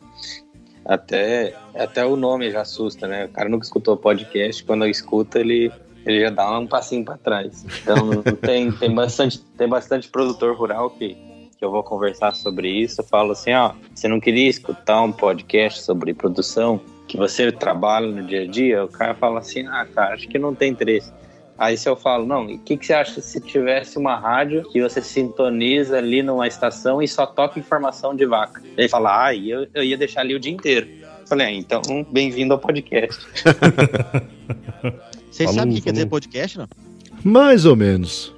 Até, 0.85 1.54
até 1.74 2.06
o 2.06 2.14
nome 2.14 2.50
já 2.50 2.61
assusta, 2.61 3.09
né? 3.09 3.24
O 3.24 3.28
cara 3.28 3.48
nunca 3.48 3.64
escutou 3.64 3.96
podcast, 3.96 4.62
quando 4.62 4.87
escuta, 4.87 5.40
ele, 5.40 5.72
ele 6.04 6.20
já 6.20 6.30
dá 6.30 6.59
um 6.59 6.66
passinho 6.66 7.04
para 7.04 7.16
trás. 7.16 7.66
Então, 7.82 8.22
tem, 8.40 8.70
tem, 8.70 8.94
bastante, 8.94 9.40
tem 9.59 9.68
bastante 9.68 10.09
produtor 10.09 10.56
rural 10.56 10.90
que, 10.90 11.16
que 11.59 11.64
eu 11.64 11.72
vou 11.72 11.82
conversar 11.82 12.37
sobre 12.37 12.70
isso. 12.70 13.00
Eu 13.00 13.04
falo 13.04 13.32
assim: 13.32 13.52
ó, 13.52 13.72
você 13.92 14.06
não 14.06 14.20
queria 14.20 14.48
escutar 14.48 15.02
um 15.02 15.11
podcast 15.11 15.82
sobre 15.82 16.14
produção? 16.14 16.80
Que 17.16 17.18
você 17.18 17.50
trabalha 17.50 18.07
no 18.07 18.22
dia 18.22 18.42
a 18.42 18.46
dia, 18.46 18.85
o 18.85 18.88
cara 18.88 19.14
fala 19.14 19.40
assim, 19.40 19.66
ah, 19.66 19.87
cara, 19.87 20.14
acho 20.14 20.29
que 20.29 20.38
não 20.38 20.55
tem 20.55 20.70
interesse. 20.70 21.11
Aí 21.59 21.76
se 21.79 21.88
eu 21.88 21.96
falo, 21.96 22.26
não, 22.26 22.44
o 22.44 22.59
que, 22.59 22.76
que 22.76 22.85
você 22.85 22.92
acha 22.92 23.18
se 23.22 23.40
tivesse 23.40 23.96
uma 23.96 24.14
rádio 24.16 24.68
que 24.70 24.83
você 24.83 25.00
sintoniza 25.00 25.96
ali 25.96 26.22
numa 26.22 26.46
estação 26.46 27.02
e 27.02 27.09
só 27.09 27.24
toca 27.24 27.59
informação 27.59 28.14
de 28.14 28.26
vaca? 28.26 28.62
Ele 28.76 28.88
fala, 28.88 29.29
ah, 29.29 29.35
eu, 29.35 29.66
eu 29.72 29.83
ia 29.83 29.96
deixar 29.96 30.20
ali 30.20 30.35
o 30.35 30.40
dia 30.40 30.52
inteiro. 30.52 30.87
Eu 31.20 31.26
falei, 31.26 31.46
ah, 31.46 31.52
então, 31.52 31.81
bem-vindo 32.11 32.52
ao 32.52 32.59
podcast. 32.59 33.26
Vocês 35.33 35.50
sabem 35.50 35.72
o 35.72 35.76
que 35.76 35.83
quer 35.83 35.92
dizer 35.92 36.07
podcast, 36.07 36.59
não? 36.59 36.68
Mais 37.24 37.64
ou 37.64 37.74
menos. 37.74 38.35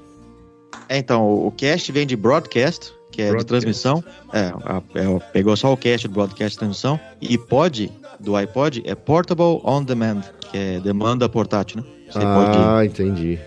É, 0.88 0.97
então, 0.97 1.29
o 1.29 1.51
cast 1.51 1.91
vem 1.91 2.07
de 2.07 2.17
broadcast, 2.17 2.93
que 3.11 3.23
é 3.23 3.31
broadcast. 3.31 3.45
de 3.45 3.49
transmissão. 3.49 4.05
É, 4.33 4.47
é, 4.47 5.19
pegou 5.33 5.57
só 5.57 5.73
o 5.73 5.77
cast 5.77 6.07
do 6.07 6.14
broadcast 6.14 6.53
de 6.53 6.59
transmissão. 6.59 7.01
E 7.21 7.37
pod 7.37 7.91
do 8.21 8.37
iPod 8.37 8.83
é 8.85 8.95
Portable 8.95 9.61
On 9.65 9.83
Demand, 9.83 10.23
que 10.51 10.57
é 10.57 10.81
demanda 10.81 11.29
portátil, 11.29 11.81
né? 11.81 11.87
Você 12.11 12.19
ah, 12.19 12.35
pode 12.35 12.87
entendi. 12.89 13.39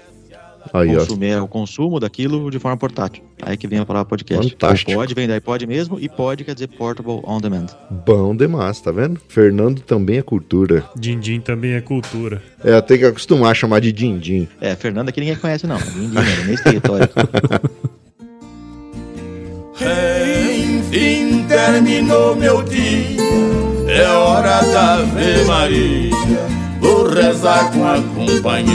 Aí, 0.71 0.95
consumir 0.95 1.35
ó. 1.39 1.43
o 1.43 1.47
consumo 1.47 1.99
daquilo 1.99 2.49
de 2.51 2.59
forma 2.59 2.77
portátil. 2.77 3.23
Aí 3.41 3.57
que 3.57 3.67
vem 3.67 3.79
a 3.79 3.85
palavra 3.85 4.07
podcast. 4.07 4.51
Fantástico. 4.51 4.91
O 4.91 4.95
pod 4.95 5.13
vem 5.13 5.27
da 5.27 5.35
iPod 5.35 5.65
mesmo 5.65 5.99
e 5.99 6.07
pod 6.07 6.43
quer 6.43 6.53
dizer 6.53 6.67
Portable 6.67 7.19
On 7.23 7.39
Demand. 7.39 7.65
Bom 7.89 8.35
demais, 8.35 8.79
tá 8.79 8.91
vendo? 8.91 9.19
Fernando 9.27 9.81
também 9.81 10.19
é 10.19 10.21
cultura. 10.21 10.85
Dindim 10.95 11.41
também 11.41 11.73
é 11.73 11.81
cultura. 11.81 12.41
É, 12.63 12.79
tem 12.79 12.99
que 12.99 13.05
acostumar 13.05 13.51
a 13.51 13.55
chamar 13.55 13.81
de 13.81 13.91
Dindim. 13.91 14.47
É, 14.61 14.75
Fernando 14.75 15.09
aqui 15.09 15.19
ninguém 15.19 15.35
conhece 15.35 15.65
não. 15.65 15.77
Dindim, 15.77 16.13
né? 16.13 16.43
nesse 16.45 16.63
território. 16.63 17.09
Enfim 19.81 21.43
terminou 21.47 22.35
meu 22.35 22.61
dia 22.61 23.70
é 23.91 24.07
hora 24.07 24.61
da 24.61 24.93
Ave 24.93 25.43
Maria, 25.45 26.15
vou 26.79 27.09
rezar 27.09 27.71
com 27.71 27.85
a 27.85 28.01
companheira. 28.15 28.71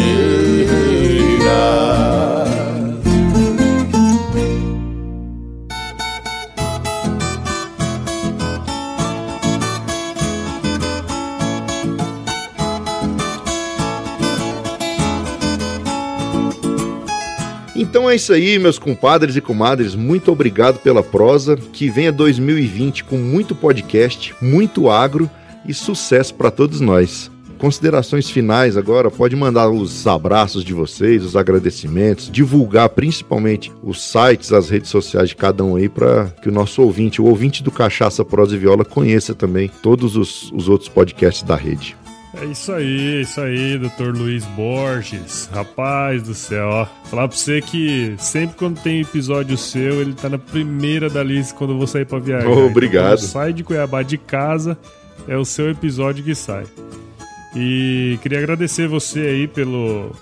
Então 17.78 18.08
é 18.08 18.16
isso 18.16 18.32
aí, 18.32 18.58
meus 18.58 18.78
compadres 18.78 19.36
e 19.36 19.40
comadres. 19.40 19.94
Muito 19.94 20.32
obrigado 20.32 20.78
pela 20.78 21.02
prosa. 21.02 21.56
Que 21.56 21.90
venha 21.90 22.10
2020 22.10 23.04
com 23.04 23.18
muito 23.18 23.54
podcast, 23.54 24.34
muito 24.40 24.88
agro 24.88 25.30
e 25.66 25.74
sucesso 25.74 26.34
para 26.34 26.50
todos 26.50 26.80
nós. 26.80 27.30
Considerações 27.58 28.30
finais 28.30 28.76
agora, 28.76 29.10
pode 29.10 29.34
mandar 29.34 29.70
os 29.70 30.06
abraços 30.06 30.62
de 30.62 30.74
vocês, 30.74 31.24
os 31.24 31.36
agradecimentos, 31.36 32.30
divulgar 32.30 32.90
principalmente 32.90 33.72
os 33.82 34.02
sites, 34.02 34.52
as 34.52 34.68
redes 34.68 34.90
sociais 34.90 35.30
de 35.30 35.36
cada 35.36 35.64
um 35.64 35.76
aí 35.76 35.88
para 35.88 36.26
que 36.42 36.48
o 36.50 36.52
nosso 36.52 36.82
ouvinte, 36.82 37.20
o 37.20 37.24
ouvinte 37.24 37.62
do 37.62 37.70
Cachaça 37.70 38.24
Prosa 38.24 38.54
e 38.54 38.58
Viola 38.58 38.84
conheça 38.84 39.34
também 39.34 39.70
todos 39.82 40.16
os, 40.16 40.52
os 40.52 40.68
outros 40.68 40.90
podcasts 40.90 41.42
da 41.42 41.56
rede. 41.56 41.96
É 42.34 42.44
isso 42.44 42.70
aí, 42.72 43.22
isso 43.22 43.40
aí, 43.40 43.78
Dr. 43.78 44.14
Luiz 44.14 44.44
Borges. 44.46 45.48
Rapaz 45.52 46.22
do 46.22 46.34
céu, 46.34 46.68
ó. 46.68 46.86
Falar 47.08 47.28
pra 47.28 47.36
você 47.36 47.62
que 47.62 48.14
sempre 48.18 48.56
quando 48.56 48.80
tem 48.82 49.00
episódio 49.00 49.56
seu, 49.56 50.02
ele 50.02 50.12
tá 50.12 50.28
na 50.28 50.38
primeira 50.38 51.08
da 51.08 51.22
lista 51.22 51.54
quando 51.54 51.72
eu 51.72 51.78
vou 51.78 51.86
sair 51.86 52.04
pra 52.04 52.18
viajar. 52.18 52.46
Oh, 52.48 52.66
obrigado. 52.66 53.14
Então, 53.14 53.28
sai 53.28 53.52
de 53.52 53.64
Cuiabá 53.64 54.02
de 54.02 54.18
casa, 54.18 54.76
é 55.26 55.36
o 55.36 55.44
seu 55.44 55.70
episódio 55.70 56.22
que 56.22 56.34
sai. 56.34 56.64
E 57.54 58.18
queria 58.20 58.38
agradecer 58.38 58.86
você 58.86 59.20
aí 59.20 59.48
pelo, 59.48 60.12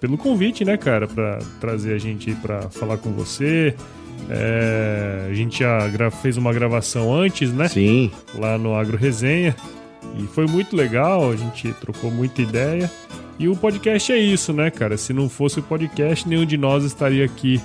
pelo 0.00 0.18
convite, 0.18 0.64
né, 0.64 0.76
cara, 0.76 1.06
pra 1.06 1.38
trazer 1.60 1.94
a 1.94 1.98
gente 1.98 2.30
aí 2.30 2.36
pra 2.36 2.62
falar 2.62 2.96
com 2.96 3.12
você. 3.12 3.76
É, 4.28 5.28
a 5.30 5.34
gente 5.34 5.60
já 5.60 6.10
fez 6.22 6.36
uma 6.36 6.52
gravação 6.52 7.14
antes, 7.14 7.52
né? 7.52 7.68
Sim. 7.68 8.10
Lá 8.34 8.58
no 8.58 8.74
Agro 8.74 8.96
Resenha. 8.96 9.54
E 10.18 10.26
foi 10.26 10.46
muito 10.46 10.76
legal, 10.76 11.30
a 11.30 11.36
gente 11.36 11.72
trocou 11.74 12.10
muita 12.10 12.42
ideia. 12.42 12.90
E 13.38 13.48
o 13.48 13.56
podcast 13.56 14.12
é 14.12 14.18
isso, 14.18 14.52
né, 14.52 14.70
cara? 14.70 14.96
Se 14.96 15.12
não 15.12 15.28
fosse 15.28 15.58
o 15.58 15.62
podcast, 15.62 16.28
nenhum 16.28 16.46
de 16.46 16.56
nós 16.56 16.84
estaria 16.84 17.24
aqui 17.24 17.60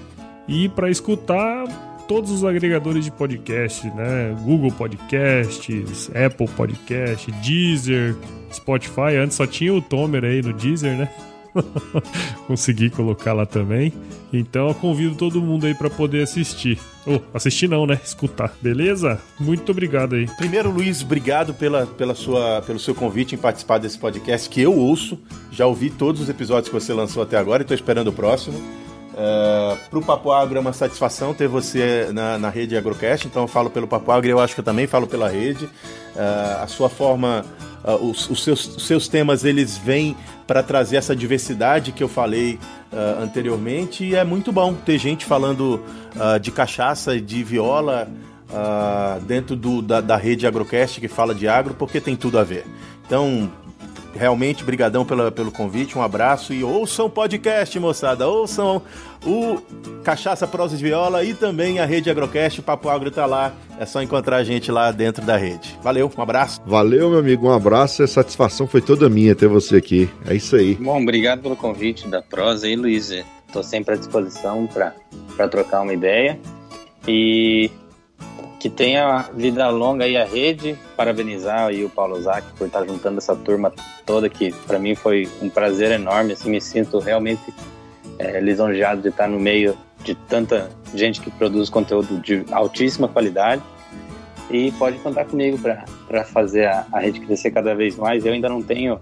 E 0.49 0.69
para 0.69 0.91
escutar 0.91 1.67
todos 2.09 2.31
os 2.31 2.45
agregadores 2.45 3.05
de 3.05 3.11
podcast, 3.11 3.87
né? 3.89 4.37
Google 4.43 4.71
Podcasts, 4.73 6.11
Apple 6.11 6.49
Podcast, 6.49 7.31
Deezer, 7.33 8.15
Spotify. 8.53 9.17
Antes 9.23 9.37
só 9.37 9.47
tinha 9.47 9.73
o 9.73 9.81
Tomer 9.81 10.25
aí 10.25 10.43
no 10.43 10.53
Deezer, 10.53 10.97
né? 10.97 11.09
Consegui 12.47 12.91
colocar 12.91 13.33
lá 13.33 13.47
também. 13.47 13.93
Então 14.33 14.69
eu 14.69 14.75
convido 14.75 15.15
todo 15.15 15.41
mundo 15.41 15.67
aí 15.67 15.75
para 15.75 15.91
poder 15.91 16.23
assistir. 16.23 16.79
Ou 17.07 17.17
oh, 17.17 17.37
assistir 17.37 17.69
não, 17.69 17.87
né? 17.87 18.01
Escutar. 18.03 18.55
Beleza? 18.61 19.21
Muito 19.39 19.71
obrigado 19.73 20.15
aí. 20.15 20.27
Primeiro, 20.37 20.71
Luiz, 20.71 21.03
obrigado 21.03 21.53
pela, 21.53 21.87
pela 21.87 22.15
sua, 22.15 22.63
pelo 22.63 22.79
seu 22.79 22.95
convite 22.95 23.35
em 23.35 23.39
participar 23.39 23.79
desse 23.79 23.99
podcast 23.99 24.49
que 24.49 24.61
eu 24.61 24.77
ouço. 24.77 25.19
Já 25.51 25.67
ouvi 25.67 25.91
todos 25.91 26.21
os 26.21 26.29
episódios 26.29 26.69
que 26.69 26.75
você 26.75 26.93
lançou 26.93 27.23
até 27.23 27.37
agora 27.37 27.63
e 27.63 27.65
estou 27.65 27.75
esperando 27.75 28.09
o 28.09 28.13
próximo. 28.13 28.61
Uh, 29.13 29.77
Para 29.91 29.99
o 29.99 30.03
Papo 30.03 30.33
Agro 30.33 30.57
é 30.57 30.61
uma 30.61 30.73
satisfação 30.73 31.35
ter 31.35 31.47
você 31.47 32.09
na, 32.13 32.39
na 32.39 32.49
rede 32.49 32.77
Agrocast, 32.77 33.27
então 33.27 33.43
eu 33.43 33.49
falo 33.49 33.69
pelo 33.69 33.87
Papo 33.87 34.11
Agro 34.11 34.27
e 34.27 34.31
eu 34.31 34.41
acho 34.41 34.55
que 34.55 34.61
eu 34.61 34.65
também 34.65 34.87
falo 34.87 35.07
pela 35.07 35.29
rede. 35.29 35.67
Uh, 35.67 36.63
a 36.63 36.67
sua 36.67 36.89
forma, 36.89 37.45
uh, 37.85 37.95
os, 37.97 38.31
os, 38.31 38.43
seus, 38.43 38.77
os, 38.77 38.87
seus, 38.87 39.09
temas, 39.09 39.45
eles 39.45 39.77
vêm 39.77 40.17
para 40.47 40.63
trazer 40.63 40.97
essa 40.97 41.15
diversidade 41.15 41.93
que 41.93 42.03
eu 42.03 42.09
falei 42.09 42.59
anteriormente 43.23 44.05
e 44.05 44.15
é 44.15 44.23
muito 44.23 44.53
bom 44.53 44.75
ter 44.75 44.99
gente 44.99 45.25
falando 45.25 45.81
de 46.43 46.51
cachaça 46.51 47.17
e 47.17 47.23
de 47.23 47.43
viola 47.43 48.07
dentro 49.27 49.57
do, 49.57 49.81
da, 49.81 50.03
da 50.03 50.15
rede 50.15 50.47
Agrocast 50.47 51.01
que 51.01 51.09
fala 51.09 51.35
de 51.35 51.49
agro, 51.49 51.73
porque 51.73 52.03
tem 52.03 52.15
tudo 52.15 52.39
a 52.39 52.45
ver. 52.45 52.67
Então, 53.07 53.51
realmente, 54.15 54.65
brigadão 54.65 55.05
pela, 55.05 55.31
pelo 55.31 55.51
convite, 55.51 55.97
um 55.97 56.03
abraço 56.03 56.53
e 56.53 56.63
ouçam 56.63 57.07
o 57.07 57.11
podcast, 57.11 57.79
moçada, 57.79 58.27
ouçam 58.27 58.83
o 59.25 59.59
Cachaça 60.03 60.47
Prosa 60.47 60.77
de 60.77 60.83
Viola 60.83 61.25
e 61.25 61.35
também 61.35 61.79
a 61.79 61.85
Rede 61.85 62.11
Agrocast, 62.11 62.61
o 62.61 62.63
Papo 62.63 62.89
Agro 62.89 63.11
tá 63.11 63.27
lá, 63.27 63.53
é 63.79 63.87
só 63.87 64.03
encontrar 64.03 64.37
a 64.37 64.45
gente 64.45 64.71
lá 64.71 64.91
dentro 64.91 65.25
da 65.25 65.37
rede. 65.37 65.79
Valeu, 65.83 66.11
um 66.17 66.23
abraço. 66.23 66.61
Valeu, 66.67 67.11
meu 67.11 67.19
amigo, 67.19 67.47
um 67.47 67.53
abraço, 67.53 68.03
a 68.03 68.07
satisfação 68.07 68.67
foi 68.67 68.81
toda 68.81 69.09
minha 69.09 69.35
ter 69.35 69.49
você 69.49 69.77
aqui, 69.77 70.09
é 70.27 70.35
isso 70.35 70.57
aí. 70.57 70.75
Bom, 70.75 71.01
obrigado 71.03 71.43
pelo 71.43 71.57
convite 71.57 72.09
da 72.09 72.21
Prosa 72.23 72.67
aí, 72.67 72.77
Luiz, 72.77 73.11
estou 73.47 73.63
sempre 73.63 73.95
à 73.95 73.97
disposição 73.97 74.67
para 74.67 75.49
trocar 75.49 75.83
uma 75.83 75.93
ideia 75.93 76.39
e 77.07 77.71
que 78.63 78.71
tenha 78.71 79.29
vida 79.35 79.69
longa 79.71 80.05
aí 80.05 80.17
a 80.17 80.25
rede. 80.25 80.79
Parabenizar 80.97 81.67
aí 81.67 81.85
o 81.85 81.91
Paulo 81.91 82.23
Zac 82.23 82.47
por 82.57 82.69
estar 82.69 82.87
juntando 82.87 83.19
essa 83.19 83.35
turma 83.35 83.73
toda, 84.07 84.29
que 84.29 84.53
para 84.53 84.79
mim 84.79 84.95
foi 84.95 85.29
um 85.43 85.51
prazer 85.51 85.91
enorme. 85.91 86.35
Assim, 86.35 86.49
me 86.49 86.61
sinto 86.61 87.01
realmente 87.01 87.43
é, 88.21 88.39
lisonjeado 88.39 89.03
de 89.03 89.09
estar 89.09 89.27
no 89.27 89.41
meio 89.41 89.77
de 90.05 90.15
tanta 90.15 90.71
gente 90.95 91.21
que 91.21 91.29
produz 91.29 91.69
conteúdo 91.69 92.21
de 92.21 92.45
altíssima 92.53 93.09
qualidade. 93.09 93.61
E 94.49 94.71
pode 94.73 94.97
contar 94.99 95.25
comigo 95.25 95.59
para 95.59 96.25
fazer 96.25 96.67
a, 96.67 96.87
a 96.93 97.01
rede 97.01 97.19
crescer 97.19 97.51
cada 97.51 97.75
vez 97.75 97.97
mais. 97.97 98.25
Eu 98.25 98.33
ainda 98.33 98.49
não 98.49 98.63
tenho 98.63 99.01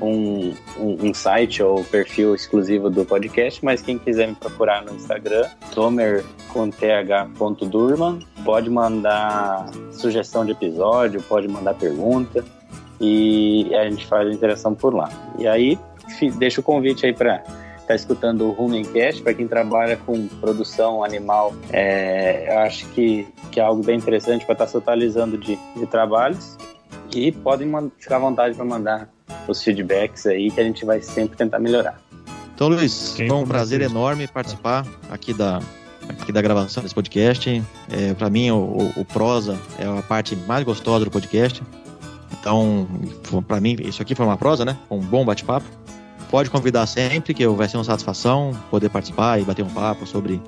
um, 0.00 0.54
um, 0.78 1.08
um, 1.08 1.14
site 1.14 1.62
ou 1.62 1.84
perfil 1.84 2.34
exclusivo 2.34 2.90
do 2.90 3.04
podcast, 3.04 3.64
mas 3.64 3.82
quem 3.82 3.98
quiser 3.98 4.28
me 4.28 4.34
procurar 4.34 4.84
no 4.84 4.94
Instagram, 4.94 5.48
tomer 5.74 6.24
com 6.48 6.70
pode 8.44 8.68
mandar 8.70 9.70
sugestão 9.92 10.44
de 10.44 10.52
episódio, 10.52 11.22
pode 11.22 11.48
mandar 11.48 11.74
pergunta 11.74 12.44
e 13.00 13.74
a 13.74 13.88
gente 13.88 14.06
faz 14.06 14.28
a 14.28 14.32
interação 14.32 14.74
por 14.74 14.94
lá. 14.94 15.10
E 15.38 15.46
aí, 15.46 15.78
deixa 16.36 16.60
o 16.60 16.64
convite 16.64 17.06
aí 17.06 17.12
para 17.12 17.42
está 17.90 17.94
escutando 17.94 18.46
o 18.46 18.52
Rumencast, 18.52 19.20
para 19.22 19.34
quem 19.34 19.48
trabalha 19.48 19.96
com 19.96 20.28
produção 20.28 21.02
animal, 21.02 21.52
é, 21.72 22.52
eu 22.52 22.58
acho 22.60 22.86
que, 22.90 23.26
que 23.50 23.58
é 23.58 23.62
algo 23.64 23.82
bem 23.82 23.98
interessante 23.98 24.44
para 24.44 24.52
estar 24.52 24.66
tá 24.66 24.70
se 24.70 24.76
atualizando 24.76 25.36
de, 25.36 25.58
de 25.76 25.86
trabalhos. 25.86 26.56
E 27.12 27.32
podem 27.32 27.68
ficar 27.98 28.16
à 28.16 28.18
vontade 28.20 28.54
para 28.54 28.64
mandar 28.64 29.08
os 29.50 29.62
feedbacks 29.62 30.26
aí, 30.26 30.50
que 30.50 30.60
a 30.60 30.64
gente 30.64 30.84
vai 30.84 31.00
sempre 31.02 31.36
tentar 31.36 31.58
melhorar. 31.58 32.00
Então, 32.54 32.68
Luiz, 32.68 33.14
Quem 33.16 33.28
foi 33.28 33.36
um 33.38 33.46
prazer 33.46 33.80
enorme 33.80 34.26
participar 34.26 34.86
aqui 35.10 35.32
da, 35.32 35.60
aqui 36.08 36.30
da 36.30 36.42
gravação 36.42 36.82
desse 36.82 36.94
podcast. 36.94 37.62
É, 37.90 38.14
para 38.14 38.28
mim, 38.28 38.50
o, 38.50 38.92
o, 38.96 39.04
prosa 39.04 39.58
é 39.78 39.86
a 39.86 40.02
parte 40.02 40.36
mais 40.36 40.64
gostosa 40.64 41.04
do 41.04 41.10
podcast. 41.10 41.62
Então, 42.38 42.86
para 43.46 43.60
mim, 43.60 43.76
isso 43.80 44.02
aqui 44.02 44.14
foi 44.14 44.26
uma 44.26 44.36
prosa, 44.36 44.64
né? 44.64 44.76
Um 44.90 45.00
bom 45.00 45.24
bate-papo. 45.24 45.66
Pode 46.30 46.48
convidar 46.50 46.86
sempre, 46.86 47.34
que 47.34 47.46
vai 47.48 47.68
ser 47.68 47.76
uma 47.76 47.84
satisfação 47.84 48.52
poder 48.70 48.88
participar 48.88 49.40
e 49.40 49.44
bater 49.44 49.64
um 49.64 49.70
papo 49.70 50.06
sobre 50.06 50.40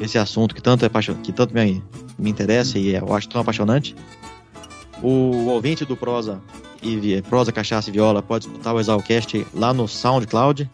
esse 0.00 0.18
assunto 0.18 0.54
que 0.54 0.62
tanto, 0.62 0.84
é 0.84 0.88
que 1.22 1.32
tanto 1.32 1.54
me, 1.54 1.82
me 2.18 2.30
interessa 2.30 2.78
e 2.78 2.94
eu 2.94 3.14
acho 3.14 3.28
tão 3.28 3.40
apaixonante. 3.40 3.94
O 5.02 5.46
ouvinte 5.48 5.84
do 5.84 5.96
Prosa 5.96 6.40
e 6.80 7.20
Prosa 7.22 7.50
Cachaça 7.50 7.90
e 7.90 7.92
Viola 7.92 8.22
pode 8.22 8.46
escutar 8.46 8.72
o 8.72 8.80
Exalcast 8.80 9.44
lá 9.52 9.74
no 9.74 9.88
SoundCloud, 9.88 10.70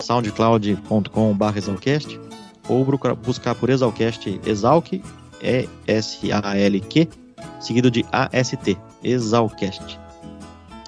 soundcloud.com.br 0.00 1.56
Exalcast, 1.56 2.20
ou 2.68 2.84
buscar 3.16 3.54
por 3.54 3.70
Exalcast 3.70 4.40
Exalc, 4.44 5.00
E-S-A-L-Q, 5.40 7.08
seguido 7.60 7.90
de 7.90 8.04
A-S-T, 8.10 8.76
Exalcast. 9.02 9.98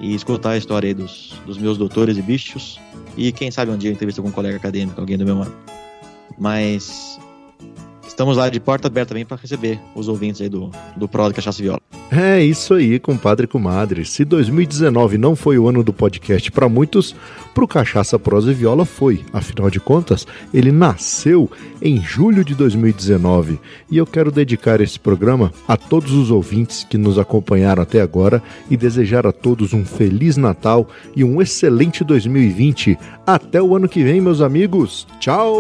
E 0.01 0.15
escutar 0.15 0.51
a 0.51 0.57
história 0.57 0.89
aí 0.89 0.95
dos, 0.95 1.35
dos 1.47 1.59
meus 1.59 1.79
doutores 1.79 2.17
e 2.17 2.23
bichos 2.23 2.81
e 3.17 3.33
quem 3.33 3.51
sabe 3.51 3.71
um 3.71 3.77
dia 3.77 3.91
eu 3.91 3.95
entrevisto 3.95 4.21
algum 4.21 4.33
colega 4.33 4.57
acadêmico, 4.57 5.01
alguém 5.01 5.19
do 5.19 5.25
meu 5.25 5.43
ano. 5.43 5.55
Mas 6.39 7.21
estamos 8.07 8.37
lá 8.37 8.49
de 8.49 8.59
porta 8.59 8.89
aberta 8.89 9.11
também 9.11 9.27
para 9.27 9.37
receber 9.37 9.81
os 9.95 10.09
ouvintes 10.09 10.41
aí 10.41 10.49
do, 10.49 10.71
do 10.97 11.09
Pro 11.09 11.33
Cachaça 11.33 11.61
e 11.61 11.65
Viola. 11.65 12.00
É 12.13 12.43
isso 12.43 12.75
aí, 12.75 12.99
compadre 12.99 13.45
e 13.45 13.49
comadre. 13.49 14.05
Se 14.05 14.25
2019 14.25 15.17
não 15.17 15.37
foi 15.37 15.57
o 15.59 15.69
ano 15.69 15.85
do 15.85 15.93
podcast 15.93 16.51
para 16.51 16.69
muitos, 16.69 17.15
para 17.55 17.63
o 17.63 17.69
Cachaça, 17.69 18.19
Prosa 18.19 18.51
e 18.51 18.55
Viola 18.55 18.85
foi. 18.85 19.25
Afinal 19.33 19.71
de 19.71 19.79
contas, 19.79 20.27
ele 20.53 20.73
nasceu 20.73 21.49
em 21.81 22.03
julho 22.03 22.45
de 22.45 22.53
2019. 22.57 23.61
E 23.89 23.97
eu 23.97 24.05
quero 24.05 24.33
dedicar 24.33 24.81
esse 24.81 24.99
programa 24.99 25.53
a 25.69 25.77
todos 25.77 26.11
os 26.11 26.33
ouvintes 26.33 26.83
que 26.83 26.99
nos 26.99 27.17
acompanharam 27.17 27.85
até 27.85 28.01
agora 28.01 28.43
e 28.69 28.77
desejar 28.77 29.25
a 29.25 29.33
todos 29.33 29.73
um 29.73 29.85
feliz 29.85 30.37
Natal 30.37 30.89
e 31.15 31.23
um 31.23 31.41
excelente 31.41 32.03
2020. 32.03 32.99
Até 33.25 33.63
o 33.63 33.77
ano 33.77 33.89
que 33.89 34.03
vem, 34.03 34.21
meus 34.21 34.41
amigos. 34.41 35.07
Tchau! 35.21 35.55